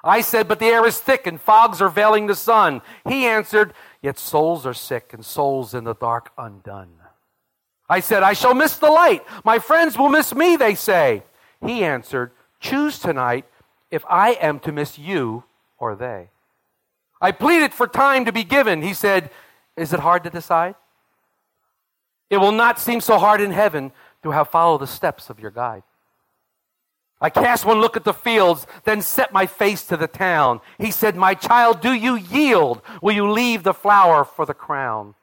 I 0.02 0.20
said, 0.20 0.48
But 0.48 0.58
the 0.58 0.66
air 0.66 0.86
is 0.86 0.98
thick 0.98 1.26
and 1.26 1.40
fogs 1.40 1.82
are 1.82 1.88
veiling 1.88 2.26
the 2.26 2.34
sun. 2.34 2.80
He 3.06 3.26
answered, 3.26 3.74
Yet 4.00 4.18
souls 4.18 4.64
are 4.64 4.74
sick 4.74 5.12
and 5.12 5.24
souls 5.24 5.74
in 5.74 5.84
the 5.84 5.94
dark 5.94 6.32
undone. 6.38 6.94
I 7.90 8.00
said, 8.00 8.22
I 8.22 8.34
shall 8.34 8.54
miss 8.54 8.76
the 8.76 8.90
light. 8.90 9.24
My 9.44 9.58
friends 9.58 9.96
will 9.96 10.10
miss 10.10 10.34
me, 10.34 10.56
they 10.56 10.74
say. 10.74 11.22
He 11.64 11.82
answered, 11.84 12.32
Choose 12.60 12.98
tonight 12.98 13.46
if 13.90 14.04
I 14.08 14.32
am 14.32 14.60
to 14.60 14.72
miss 14.72 14.98
you 14.98 15.44
or 15.78 15.94
they. 15.94 16.30
I 17.20 17.32
pleaded 17.32 17.74
for 17.74 17.86
time 17.86 18.24
to 18.24 18.32
be 18.32 18.44
given. 18.44 18.82
He 18.82 18.94
said, 18.94 19.30
Is 19.76 19.92
it 19.92 20.00
hard 20.00 20.24
to 20.24 20.30
decide? 20.30 20.74
It 22.30 22.36
will 22.36 22.52
not 22.52 22.78
seem 22.78 23.00
so 23.00 23.18
hard 23.18 23.40
in 23.40 23.50
heaven 23.50 23.92
to 24.22 24.30
have 24.30 24.48
followed 24.48 24.78
the 24.78 24.86
steps 24.86 25.30
of 25.30 25.40
your 25.40 25.50
guide. 25.50 25.82
I 27.20 27.30
cast 27.30 27.64
one 27.64 27.80
look 27.80 27.96
at 27.96 28.04
the 28.04 28.14
fields, 28.14 28.66
then 28.84 29.02
set 29.02 29.32
my 29.32 29.46
face 29.46 29.84
to 29.86 29.96
the 29.96 30.06
town. 30.06 30.60
He 30.78 30.92
said, 30.92 31.16
My 31.16 31.34
child, 31.34 31.80
do 31.80 31.92
you 31.92 32.14
yield? 32.14 32.80
Will 33.02 33.14
you 33.14 33.30
leave 33.30 33.64
the 33.64 33.74
flower 33.74 34.24
for 34.24 34.46
the 34.46 34.54
crown? 34.54 35.14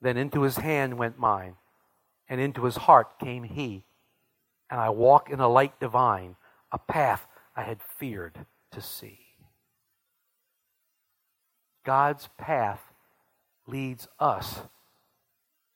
Then 0.00 0.16
into 0.16 0.42
his 0.42 0.56
hand 0.56 0.98
went 0.98 1.18
mine, 1.18 1.56
and 2.28 2.40
into 2.40 2.64
his 2.64 2.76
heart 2.76 3.18
came 3.18 3.42
he. 3.42 3.82
And 4.70 4.80
I 4.80 4.90
walk 4.90 5.28
in 5.28 5.40
a 5.40 5.48
light 5.48 5.78
divine, 5.80 6.36
a 6.70 6.78
path 6.78 7.26
I 7.56 7.62
had 7.62 7.82
feared 7.82 8.46
to 8.70 8.80
see. 8.80 9.21
God's 11.84 12.28
path 12.38 12.80
leads 13.66 14.08
us 14.18 14.60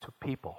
to 0.01 0.11
people. 0.21 0.57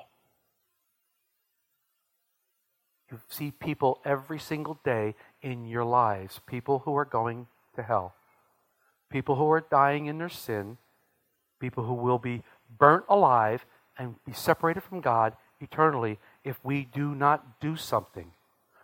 You 3.11 3.21
see 3.29 3.51
people 3.51 4.01
every 4.05 4.39
single 4.39 4.79
day 4.85 5.15
in 5.41 5.65
your 5.67 5.85
lives, 5.85 6.41
people 6.47 6.81
who 6.81 6.95
are 6.97 7.07
going 7.07 7.47
to 7.77 7.83
hell, 7.83 8.15
people 9.11 9.37
who 9.37 9.51
are 9.51 9.65
dying 9.71 10.07
in 10.07 10.19
their 10.19 10.29
sin, 10.29 10.77
people 11.59 11.85
who 11.85 11.95
will 11.95 12.19
be 12.19 12.43
burnt 12.79 13.05
alive 13.09 13.65
and 13.97 14.17
be 14.27 14.33
separated 14.33 14.83
from 14.83 15.01
God 15.01 15.35
eternally 15.61 16.19
if 16.45 16.63
we 16.63 16.85
do 16.85 17.15
not 17.15 17.61
do 17.61 17.77
something. 17.77 18.33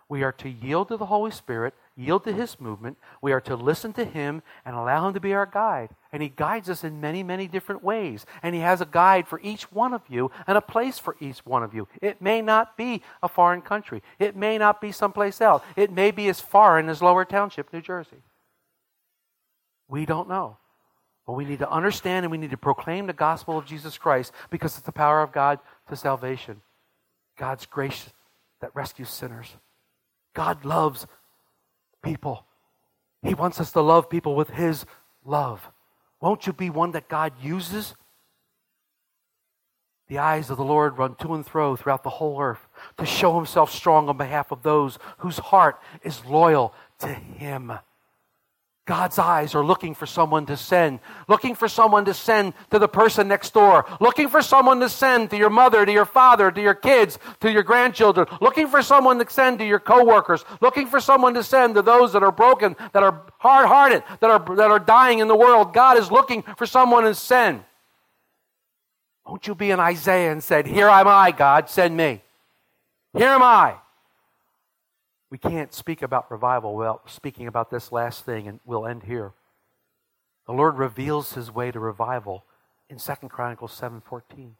We 0.09 0.23
are 0.23 0.31
to 0.33 0.49
yield 0.49 0.89
to 0.89 0.97
the 0.97 1.05
Holy 1.05 1.31
Spirit, 1.31 1.73
yield 1.95 2.23
to 2.25 2.33
His 2.33 2.59
movement. 2.59 2.97
We 3.21 3.31
are 3.31 3.41
to 3.41 3.55
listen 3.55 3.93
to 3.93 4.05
Him 4.05 4.41
and 4.65 4.75
allow 4.75 5.07
Him 5.07 5.13
to 5.13 5.19
be 5.19 5.33
our 5.33 5.45
guide. 5.45 5.89
And 6.11 6.21
He 6.21 6.29
guides 6.29 6.69
us 6.69 6.83
in 6.83 7.01
many, 7.01 7.23
many 7.23 7.47
different 7.47 7.83
ways. 7.83 8.25
And 8.43 8.53
He 8.53 8.61
has 8.61 8.81
a 8.81 8.85
guide 8.85 9.27
for 9.27 9.39
each 9.41 9.71
one 9.71 9.93
of 9.93 10.01
you 10.09 10.31
and 10.47 10.57
a 10.57 10.61
place 10.61 10.99
for 10.99 11.15
each 11.19 11.45
one 11.45 11.63
of 11.63 11.73
you. 11.73 11.87
It 12.01 12.21
may 12.21 12.41
not 12.41 12.77
be 12.77 13.01
a 13.23 13.29
foreign 13.29 13.61
country, 13.61 14.01
it 14.19 14.35
may 14.35 14.57
not 14.57 14.81
be 14.81 14.91
someplace 14.91 15.41
else. 15.41 15.63
It 15.75 15.91
may 15.91 16.11
be 16.11 16.27
as 16.27 16.39
foreign 16.39 16.89
as 16.89 17.01
Lower 17.01 17.25
Township, 17.25 17.71
New 17.71 17.81
Jersey. 17.81 18.23
We 19.87 20.05
don't 20.05 20.29
know. 20.29 20.57
But 21.25 21.33
we 21.33 21.45
need 21.45 21.59
to 21.59 21.69
understand 21.69 22.23
and 22.23 22.31
we 22.31 22.37
need 22.37 22.51
to 22.51 22.57
proclaim 22.57 23.07
the 23.07 23.13
gospel 23.13 23.57
of 23.57 23.65
Jesus 23.65 23.97
Christ 23.97 24.31
because 24.49 24.77
it's 24.77 24.85
the 24.85 24.91
power 24.91 25.21
of 25.21 25.31
God 25.31 25.59
to 25.89 25.95
salvation. 25.95 26.61
God's 27.37 27.65
grace 27.65 28.09
that 28.61 28.75
rescues 28.75 29.09
sinners. 29.09 29.47
God 30.33 30.65
loves 30.65 31.07
people. 32.05 32.45
He 33.23 33.33
wants 33.33 33.59
us 33.59 33.71
to 33.73 33.81
love 33.81 34.09
people 34.09 34.35
with 34.35 34.51
His 34.51 34.85
love. 35.25 35.69
Won't 36.21 36.47
you 36.47 36.53
be 36.53 36.69
one 36.69 36.91
that 36.91 37.09
God 37.09 37.33
uses? 37.41 37.95
The 40.07 40.19
eyes 40.19 40.51
of 40.51 40.57
the 40.57 40.63
Lord 40.63 40.99
run 40.99 41.15
to 41.15 41.33
and 41.33 41.45
fro 41.45 41.75
throughout 41.75 42.03
the 42.03 42.11
whole 42.11 42.39
earth 42.39 42.67
to 42.97 43.05
show 43.05 43.35
Himself 43.35 43.71
strong 43.71 44.07
on 44.07 44.17
behalf 44.17 44.51
of 44.51 44.61
those 44.61 44.99
whose 45.17 45.39
heart 45.39 45.81
is 46.03 46.23
loyal 46.25 46.73
to 46.99 47.07
Him. 47.07 47.73
God's 48.85 49.17
eyes 49.17 49.55
are 49.55 49.65
looking 49.65 49.95
for 49.95 50.05
someone 50.05 50.45
to 50.45 50.55
send, 50.55 50.99
looking 51.27 51.55
for 51.55 51.67
someone 51.67 52.05
to 52.05 52.13
send 52.13 52.53
to 52.69 52.77
the 52.77 52.87
person 52.87 53.27
next 53.27 53.51
door, 53.51 53.83
looking 53.99 54.29
for 54.29 54.43
someone 54.43 54.79
to 54.81 54.89
send 54.89 55.31
to 55.31 55.37
your 55.37 55.49
mother, 55.49 55.83
to 55.83 55.91
your 55.91 56.05
father, 56.05 56.51
to 56.51 56.61
your 56.61 56.75
kids, 56.75 57.17
to 57.39 57.51
your 57.51 57.63
grandchildren, 57.63 58.27
looking 58.41 58.67
for 58.67 58.83
someone 58.83 59.17
to 59.17 59.27
send 59.27 59.57
to 59.57 59.65
your 59.65 59.79
coworkers, 59.79 60.45
looking 60.61 60.85
for 60.85 60.99
someone 60.99 61.33
to 61.33 61.41
send 61.41 61.73
to 61.73 61.81
those 61.81 62.13
that 62.13 62.21
are 62.21 62.31
broken, 62.31 62.75
that 62.93 63.01
are 63.01 63.23
hard-hearted, 63.39 64.03
that 64.19 64.29
are, 64.29 64.55
that 64.55 64.69
are 64.69 64.79
dying 64.79 65.17
in 65.17 65.27
the 65.27 65.35
world. 65.35 65.73
God 65.73 65.97
is 65.97 66.11
looking 66.11 66.43
for 66.55 66.67
someone 66.67 67.05
to 67.05 67.15
send. 67.15 67.63
Won't 69.25 69.47
you 69.47 69.55
be 69.55 69.71
an 69.71 69.79
Isaiah 69.79 70.31
and 70.31 70.43
said, 70.43 70.67
Here 70.67 70.87
am 70.87 71.07
I, 71.07 71.31
God, 71.31 71.71
send 71.71 71.97
me. 71.97 72.21
Here 73.13 73.29
am 73.29 73.41
I. 73.41 73.77
We 75.35 75.49
can't 75.51 75.73
speak 75.73 76.01
about 76.01 76.31
revival 76.31 76.75
without 76.75 77.09
speaking 77.11 77.45
about 77.45 77.69
this 77.69 77.91
last 77.91 78.23
thing, 78.23 78.47
and 78.47 78.61
we'll 78.63 78.87
end 78.87 79.03
here. 79.03 79.33
The 80.47 80.53
Lord 80.53 80.77
reveals 80.77 81.33
his 81.33 81.51
way 81.51 81.71
to 81.71 81.79
revival 81.81 82.45
in 82.89 82.99
2 82.99 83.27
Chronicles 83.27 83.73
7:14. 83.73 84.55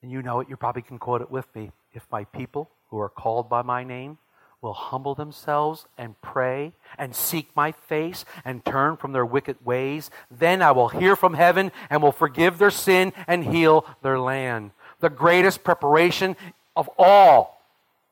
And 0.00 0.12
you 0.12 0.22
know 0.22 0.38
it, 0.38 0.48
you 0.48 0.56
probably 0.56 0.82
can 0.82 1.00
quote 1.00 1.22
it 1.22 1.28
with 1.28 1.52
me. 1.56 1.72
If 1.92 2.06
my 2.12 2.22
people 2.22 2.70
who 2.90 3.00
are 3.00 3.08
called 3.08 3.48
by 3.48 3.62
my 3.62 3.82
name 3.82 4.18
will 4.60 4.74
humble 4.74 5.16
themselves 5.16 5.88
and 5.98 6.14
pray 6.22 6.74
and 6.96 7.12
seek 7.12 7.50
my 7.56 7.72
face 7.72 8.24
and 8.44 8.64
turn 8.64 8.96
from 8.96 9.10
their 9.10 9.26
wicked 9.26 9.56
ways, 9.66 10.08
then 10.30 10.62
I 10.62 10.70
will 10.70 10.90
hear 10.90 11.16
from 11.16 11.34
heaven 11.34 11.72
and 11.90 12.00
will 12.00 12.12
forgive 12.12 12.58
their 12.58 12.70
sin 12.70 13.12
and 13.26 13.42
heal 13.42 13.84
their 14.02 14.20
land. 14.20 14.70
The 15.00 15.10
greatest 15.10 15.64
preparation 15.64 16.36
of 16.76 16.88
all 16.96 17.59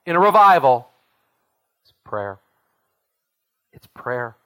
in 0.08 0.16
a 0.16 0.20
revival 0.20 0.88
is 1.84 1.92
prayer. 2.02 2.38
It's 3.74 3.86
prayer. 3.88 4.36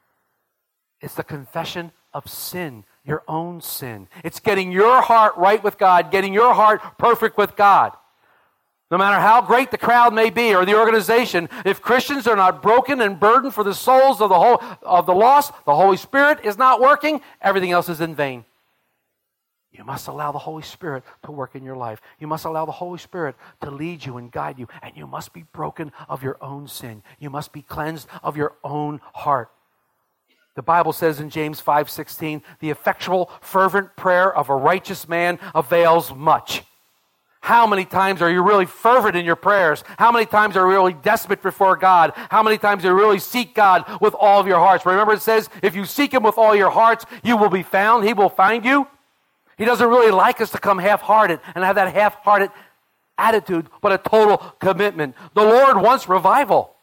It's 1.00 1.14
the 1.14 1.22
confession 1.22 1.92
of 2.12 2.28
sin, 2.28 2.84
your 3.04 3.22
own 3.28 3.60
sin. 3.60 4.08
It's 4.24 4.40
getting 4.40 4.72
your 4.72 5.00
heart 5.00 5.36
right 5.36 5.62
with 5.62 5.78
God, 5.78 6.10
getting 6.10 6.34
your 6.34 6.52
heart 6.52 6.80
perfect 6.98 7.38
with 7.38 7.54
God. 7.54 7.92
No 8.90 8.98
matter 8.98 9.20
how 9.20 9.40
great 9.40 9.70
the 9.70 9.78
crowd 9.78 10.12
may 10.12 10.30
be 10.30 10.52
or 10.52 10.66
the 10.66 10.76
organization, 10.76 11.48
if 11.64 11.80
Christians 11.80 12.26
are 12.26 12.36
not 12.36 12.60
broken 12.60 13.00
and 13.00 13.20
burdened 13.20 13.54
for 13.54 13.62
the 13.62 13.72
souls 13.72 14.20
of 14.20 14.30
the 14.30 14.38
whole 14.38 14.60
of 14.82 15.06
the 15.06 15.14
lost, 15.14 15.52
the 15.64 15.76
Holy 15.76 15.96
Spirit 15.96 16.40
is 16.44 16.58
not 16.58 16.80
working, 16.80 17.20
everything 17.40 17.70
else 17.70 17.88
is 17.88 18.00
in 18.00 18.16
vain. 18.16 18.44
You 19.72 19.84
must 19.84 20.06
allow 20.06 20.32
the 20.32 20.38
Holy 20.38 20.62
Spirit 20.62 21.02
to 21.24 21.32
work 21.32 21.54
in 21.54 21.64
your 21.64 21.76
life. 21.76 22.00
You 22.18 22.26
must 22.26 22.44
allow 22.44 22.66
the 22.66 22.72
Holy 22.72 22.98
Spirit 22.98 23.36
to 23.62 23.70
lead 23.70 24.04
you 24.04 24.18
and 24.18 24.30
guide 24.30 24.58
you. 24.58 24.68
And 24.82 24.94
you 24.94 25.06
must 25.06 25.32
be 25.32 25.44
broken 25.52 25.92
of 26.08 26.22
your 26.22 26.36
own 26.42 26.68
sin. 26.68 27.02
You 27.18 27.30
must 27.30 27.52
be 27.52 27.62
cleansed 27.62 28.06
of 28.22 28.36
your 28.36 28.54
own 28.62 29.00
heart. 29.14 29.50
The 30.54 30.62
Bible 30.62 30.92
says 30.92 31.18
in 31.20 31.30
James 31.30 31.60
5:16, 31.60 32.42
"The 32.60 32.68
effectual 32.68 33.30
fervent 33.40 33.96
prayer 33.96 34.30
of 34.30 34.50
a 34.50 34.54
righteous 34.54 35.08
man 35.08 35.38
avails 35.54 36.14
much." 36.14 36.64
How 37.40 37.66
many 37.66 37.86
times 37.86 38.22
are 38.22 38.30
you 38.30 38.42
really 38.42 38.66
fervent 38.66 39.16
in 39.16 39.24
your 39.24 39.34
prayers? 39.36 39.82
How 39.98 40.12
many 40.12 40.26
times 40.26 40.56
are 40.56 40.60
you 40.60 40.76
really 40.76 40.92
desperate 40.92 41.42
before 41.42 41.76
God? 41.76 42.12
How 42.30 42.42
many 42.42 42.56
times 42.56 42.82
do 42.82 42.88
you 42.88 42.94
really 42.94 43.18
seek 43.18 43.54
God 43.54 43.84
with 44.00 44.14
all 44.14 44.38
of 44.38 44.46
your 44.46 44.60
hearts? 44.60 44.86
Remember, 44.86 45.14
it 45.14 45.22
says, 45.22 45.48
if 45.60 45.74
you 45.74 45.84
seek 45.84 46.14
Him 46.14 46.22
with 46.22 46.38
all 46.38 46.54
your 46.54 46.70
hearts, 46.70 47.04
you 47.24 47.36
will 47.36 47.48
be 47.48 47.64
found. 47.64 48.04
He 48.04 48.12
will 48.12 48.28
find 48.28 48.64
you. 48.64 48.86
He 49.62 49.66
doesn't 49.66 49.88
really 49.88 50.10
like 50.10 50.40
us 50.40 50.50
to 50.50 50.58
come 50.58 50.76
half 50.76 51.02
hearted 51.02 51.38
and 51.54 51.62
have 51.62 51.76
that 51.76 51.94
half 51.94 52.16
hearted 52.16 52.50
attitude, 53.16 53.68
but 53.80 53.92
a 53.92 53.98
total 53.98 54.38
commitment. 54.58 55.14
The 55.34 55.44
Lord 55.44 55.76
wants 55.76 56.08
revival. 56.08 56.74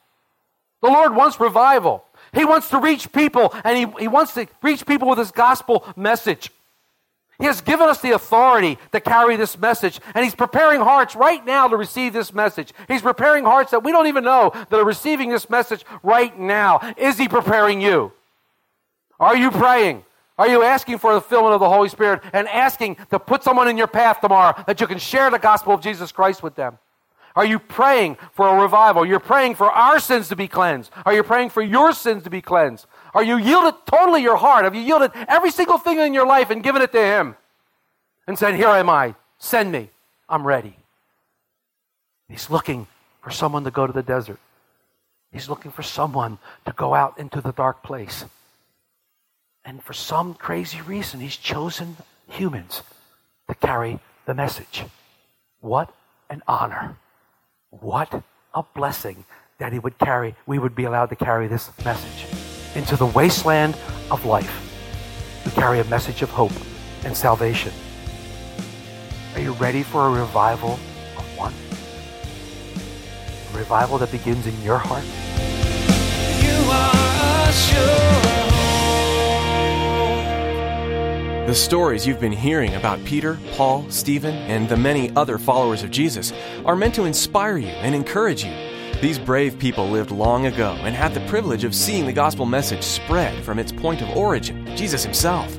The 0.81 0.87
Lord 0.87 1.13
wants 1.13 1.41
revival. 1.41 2.05
He 2.33 2.45
wants 2.45 2.69
to 2.69 2.79
reach 2.79 3.11
people, 3.11 3.53
and 3.65 3.77
he, 3.77 4.03
he 4.03 4.07
wants 4.07 4.33
to 4.35 4.47
reach 4.61 4.85
people 4.85 5.09
with 5.09 5.17
His 5.19 5.31
gospel 5.31 5.85
message. 5.97 6.51
He 7.37 7.47
has 7.47 7.59
given 7.59 7.89
us 7.89 7.99
the 7.99 8.11
authority 8.11 8.77
to 8.93 9.01
carry 9.01 9.35
this 9.35 9.57
message, 9.57 9.99
and 10.15 10.23
He's 10.23 10.33
preparing 10.33 10.79
hearts 10.79 11.17
right 11.17 11.45
now 11.45 11.67
to 11.67 11.75
receive 11.75 12.13
this 12.13 12.33
message. 12.33 12.71
He's 12.87 13.01
preparing 13.01 13.43
hearts 13.43 13.71
that 13.71 13.83
we 13.83 13.91
don't 13.91 14.07
even 14.07 14.23
know 14.23 14.53
that 14.53 14.79
are 14.79 14.85
receiving 14.85 15.31
this 15.31 15.49
message 15.49 15.83
right 16.01 16.39
now. 16.39 16.93
Is 16.95 17.17
He 17.17 17.27
preparing 17.27 17.81
you? 17.81 18.13
Are 19.19 19.35
you 19.35 19.51
praying? 19.51 20.05
Are 20.39 20.47
you 20.47 20.63
asking 20.63 20.99
for 20.99 21.13
the 21.13 21.19
filling 21.19 21.53
of 21.53 21.59
the 21.59 21.67
Holy 21.67 21.89
Spirit 21.89 22.21
and 22.31 22.47
asking 22.47 22.95
to 23.11 23.19
put 23.19 23.43
someone 23.43 23.67
in 23.67 23.77
your 23.77 23.87
path 23.87 24.21
tomorrow 24.21 24.63
that 24.67 24.79
you 24.79 24.87
can 24.87 24.97
share 24.97 25.29
the 25.29 25.37
gospel 25.37 25.73
of 25.73 25.81
Jesus 25.81 26.13
Christ 26.13 26.41
with 26.41 26.55
them? 26.55 26.79
Are 27.35 27.45
you 27.45 27.59
praying 27.59 28.17
for 28.31 28.47
a 28.47 28.61
revival? 28.61 29.05
You're 29.05 29.19
praying 29.19 29.55
for 29.55 29.69
our 29.69 29.99
sins 29.99 30.29
to 30.29 30.37
be 30.37 30.47
cleansed. 30.47 30.91
Are 31.05 31.13
you 31.13 31.23
praying 31.23 31.49
for 31.49 31.61
your 31.61 31.91
sins 31.91 32.23
to 32.23 32.29
be 32.29 32.41
cleansed? 32.41 32.85
Are 33.13 33.21
you 33.21 33.37
yielded 33.37 33.75
totally 33.85 34.21
your 34.21 34.37
heart? 34.37 34.63
Have 34.63 34.75
you 34.75 34.81
yielded 34.81 35.11
every 35.27 35.51
single 35.51 35.77
thing 35.77 35.99
in 35.99 36.13
your 36.13 36.25
life 36.25 36.49
and 36.49 36.63
given 36.63 36.81
it 36.81 36.93
to 36.93 37.01
Him? 37.01 37.35
And 38.25 38.39
said, 38.39 38.55
Here 38.55 38.69
am 38.69 38.89
I. 38.89 39.15
Send 39.39 39.73
me. 39.73 39.89
I'm 40.29 40.47
ready. 40.47 40.73
He's 42.29 42.49
looking 42.49 42.87
for 43.21 43.29
someone 43.29 43.65
to 43.65 43.71
go 43.71 43.85
to 43.85 43.91
the 43.91 44.03
desert. 44.03 44.39
He's 45.33 45.49
looking 45.49 45.71
for 45.71 45.83
someone 45.83 46.37
to 46.65 46.71
go 46.71 46.93
out 46.93 47.19
into 47.19 47.41
the 47.41 47.51
dark 47.51 47.83
place. 47.83 48.23
And 49.69 49.83
for 49.83 49.93
some 49.93 50.33
crazy 50.33 50.81
reason, 50.81 51.19
he's 51.19 51.37
chosen 51.37 51.97
humans 52.27 52.81
to 53.47 53.53
carry 53.53 53.99
the 54.25 54.33
message. 54.33 54.83
What 55.61 55.93
an 56.27 56.41
honor. 56.47 56.97
What 57.69 58.23
a 58.55 58.63
blessing 58.63 59.25
that 59.59 59.71
he 59.71 59.77
would 59.77 59.99
carry, 59.99 60.33
we 60.47 60.57
would 60.57 60.73
be 60.73 60.85
allowed 60.85 61.11
to 61.11 61.15
carry 61.15 61.45
this 61.45 61.69
message 61.85 62.25
into 62.73 62.95
the 62.95 63.05
wasteland 63.05 63.77
of 64.09 64.25
life. 64.25 64.51
We 65.45 65.51
carry 65.51 65.79
a 65.79 65.83
message 65.83 66.23
of 66.23 66.31
hope 66.31 66.57
and 67.03 67.15
salvation. 67.15 67.71
Are 69.35 69.39
you 69.39 69.53
ready 69.53 69.83
for 69.83 70.07
a 70.07 70.09
revival 70.09 70.79
of 71.15 71.37
one? 71.37 71.53
A 73.53 73.57
revival 73.59 73.99
that 73.99 74.09
begins 74.09 74.47
in 74.47 74.59
your 74.63 74.79
heart? 74.79 75.05
You 76.41 76.57
The 81.49 81.55
stories 81.55 82.05
you've 82.05 82.19
been 82.19 82.31
hearing 82.31 82.75
about 82.75 83.03
Peter, 83.05 83.39
Paul, 83.53 83.89
Stephen, 83.89 84.35
and 84.35 84.69
the 84.69 84.77
many 84.77 85.09
other 85.15 85.39
followers 85.39 85.81
of 85.81 85.89
Jesus 85.89 86.31
are 86.63 86.75
meant 86.75 86.93
to 86.93 87.05
inspire 87.05 87.57
you 87.57 87.69
and 87.69 87.95
encourage 87.95 88.45
you. 88.45 88.53
These 89.01 89.17
brave 89.17 89.57
people 89.57 89.89
lived 89.89 90.11
long 90.11 90.45
ago 90.45 90.77
and 90.81 90.95
had 90.95 91.15
the 91.15 91.27
privilege 91.27 91.63
of 91.63 91.73
seeing 91.73 92.05
the 92.05 92.13
gospel 92.13 92.45
message 92.45 92.83
spread 92.83 93.43
from 93.43 93.57
its 93.57 93.71
point 93.71 94.03
of 94.03 94.15
origin, 94.15 94.63
Jesus 94.77 95.03
himself. 95.03 95.57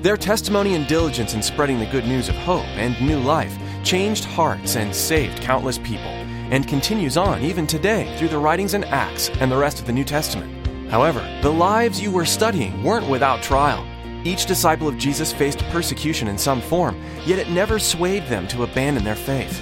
Their 0.00 0.16
testimony 0.16 0.74
and 0.74 0.86
diligence 0.86 1.34
in 1.34 1.42
spreading 1.42 1.78
the 1.78 1.92
good 1.92 2.06
news 2.06 2.30
of 2.30 2.34
hope 2.36 2.64
and 2.78 2.98
new 3.06 3.20
life 3.20 3.54
changed 3.84 4.24
hearts 4.24 4.74
and 4.76 4.96
saved 4.96 5.42
countless 5.42 5.76
people, 5.76 6.12
and 6.48 6.66
continues 6.66 7.18
on 7.18 7.42
even 7.42 7.66
today 7.66 8.16
through 8.16 8.28
the 8.28 8.38
writings 8.38 8.72
and 8.72 8.86
Acts 8.86 9.28
and 9.38 9.52
the 9.52 9.58
rest 9.58 9.80
of 9.80 9.86
the 9.86 9.92
New 9.92 10.04
Testament. 10.04 10.66
However, 10.90 11.20
the 11.42 11.52
lives 11.52 12.00
you 12.00 12.10
were 12.10 12.24
studying 12.24 12.82
weren't 12.82 13.10
without 13.10 13.42
trial. 13.42 13.86
Each 14.22 14.44
disciple 14.44 14.86
of 14.86 14.98
Jesus 14.98 15.32
faced 15.32 15.60
persecution 15.70 16.28
in 16.28 16.36
some 16.36 16.60
form, 16.60 17.00
yet 17.24 17.38
it 17.38 17.50
never 17.50 17.78
swayed 17.78 18.26
them 18.26 18.46
to 18.48 18.64
abandon 18.64 19.02
their 19.02 19.14
faith. 19.14 19.58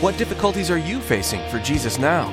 What 0.00 0.16
difficulties 0.16 0.70
are 0.70 0.78
you 0.78 1.00
facing 1.00 1.46
for 1.50 1.58
Jesus 1.58 1.98
now? 1.98 2.32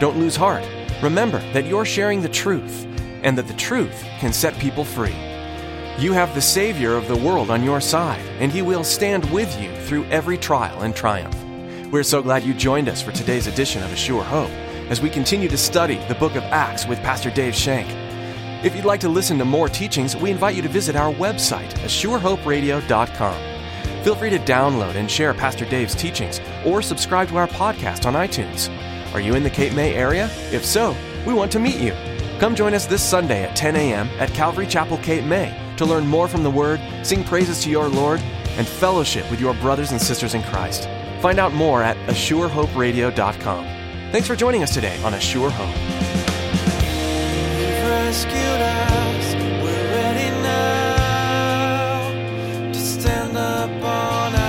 Don't 0.00 0.18
lose 0.18 0.34
heart. 0.34 0.66
Remember 1.02 1.38
that 1.52 1.66
you're 1.66 1.84
sharing 1.84 2.20
the 2.20 2.28
truth, 2.28 2.86
and 3.22 3.38
that 3.38 3.46
the 3.46 3.54
truth 3.54 4.02
can 4.18 4.32
set 4.32 4.58
people 4.58 4.84
free. 4.84 5.14
You 5.98 6.12
have 6.12 6.34
the 6.34 6.40
Savior 6.40 6.94
of 6.96 7.06
the 7.06 7.16
world 7.16 7.50
on 7.50 7.62
your 7.62 7.80
side, 7.80 8.24
and 8.40 8.50
He 8.50 8.62
will 8.62 8.82
stand 8.82 9.30
with 9.30 9.60
you 9.60 9.72
through 9.82 10.06
every 10.06 10.36
trial 10.36 10.82
and 10.82 10.96
triumph. 10.96 11.36
We're 11.92 12.02
so 12.02 12.22
glad 12.22 12.42
you 12.42 12.54
joined 12.54 12.88
us 12.88 13.00
for 13.00 13.12
today's 13.12 13.46
edition 13.46 13.84
of 13.84 13.92
A 13.92 13.96
Sure 13.96 14.24
Hope 14.24 14.50
as 14.90 15.00
we 15.00 15.08
continue 15.08 15.48
to 15.48 15.56
study 15.56 16.04
the 16.08 16.16
book 16.16 16.34
of 16.34 16.42
Acts 16.44 16.86
with 16.86 16.98
Pastor 17.02 17.30
Dave 17.30 17.54
Shank. 17.54 18.03
If 18.64 18.74
you'd 18.74 18.84
like 18.84 19.00
to 19.00 19.08
listen 19.08 19.38
to 19.38 19.44
more 19.44 19.68
teachings, 19.68 20.16
we 20.16 20.30
invite 20.30 20.56
you 20.56 20.62
to 20.62 20.68
visit 20.68 20.96
our 20.96 21.12
website, 21.12 21.70
ASureHopeRadio.com. 21.84 24.02
Feel 24.02 24.16
free 24.16 24.30
to 24.30 24.38
download 24.38 24.94
and 24.94 25.10
share 25.10 25.34
Pastor 25.34 25.66
Dave's 25.66 25.94
teachings 25.94 26.40
or 26.64 26.82
subscribe 26.82 27.28
to 27.28 27.36
our 27.36 27.48
podcast 27.48 28.06
on 28.06 28.14
iTunes. 28.14 28.70
Are 29.14 29.20
you 29.20 29.34
in 29.34 29.42
the 29.42 29.50
Cape 29.50 29.74
May 29.74 29.94
area? 29.94 30.30
If 30.50 30.64
so, 30.64 30.96
we 31.26 31.34
want 31.34 31.52
to 31.52 31.60
meet 31.60 31.76
you. 31.76 31.94
Come 32.40 32.54
join 32.54 32.74
us 32.74 32.86
this 32.86 33.02
Sunday 33.02 33.44
at 33.44 33.54
10 33.54 33.76
a.m. 33.76 34.08
at 34.18 34.32
Calvary 34.32 34.66
Chapel, 34.66 34.98
Cape 34.98 35.24
May 35.24 35.60
to 35.76 35.84
learn 35.84 36.06
more 36.06 36.28
from 36.28 36.42
the 36.42 36.50
Word, 36.50 36.80
sing 37.02 37.24
praises 37.24 37.62
to 37.64 37.70
your 37.70 37.88
Lord, 37.88 38.20
and 38.56 38.66
fellowship 38.66 39.28
with 39.30 39.40
your 39.40 39.54
brothers 39.54 39.90
and 39.90 40.00
sisters 40.00 40.34
in 40.34 40.42
Christ. 40.44 40.88
Find 41.20 41.38
out 41.38 41.52
more 41.52 41.82
at 41.82 41.96
ASureHopeRadio.com. 42.08 43.64
Thanks 44.12 44.28
for 44.28 44.36
joining 44.36 44.62
us 44.62 44.72
today 44.72 45.00
on 45.02 45.12
we're 48.16 49.90
ready 49.90 50.30
now 50.40 52.12
to 52.72 52.78
stand 52.78 53.36
up 53.36 53.70
on 53.82 54.34
our 54.36 54.43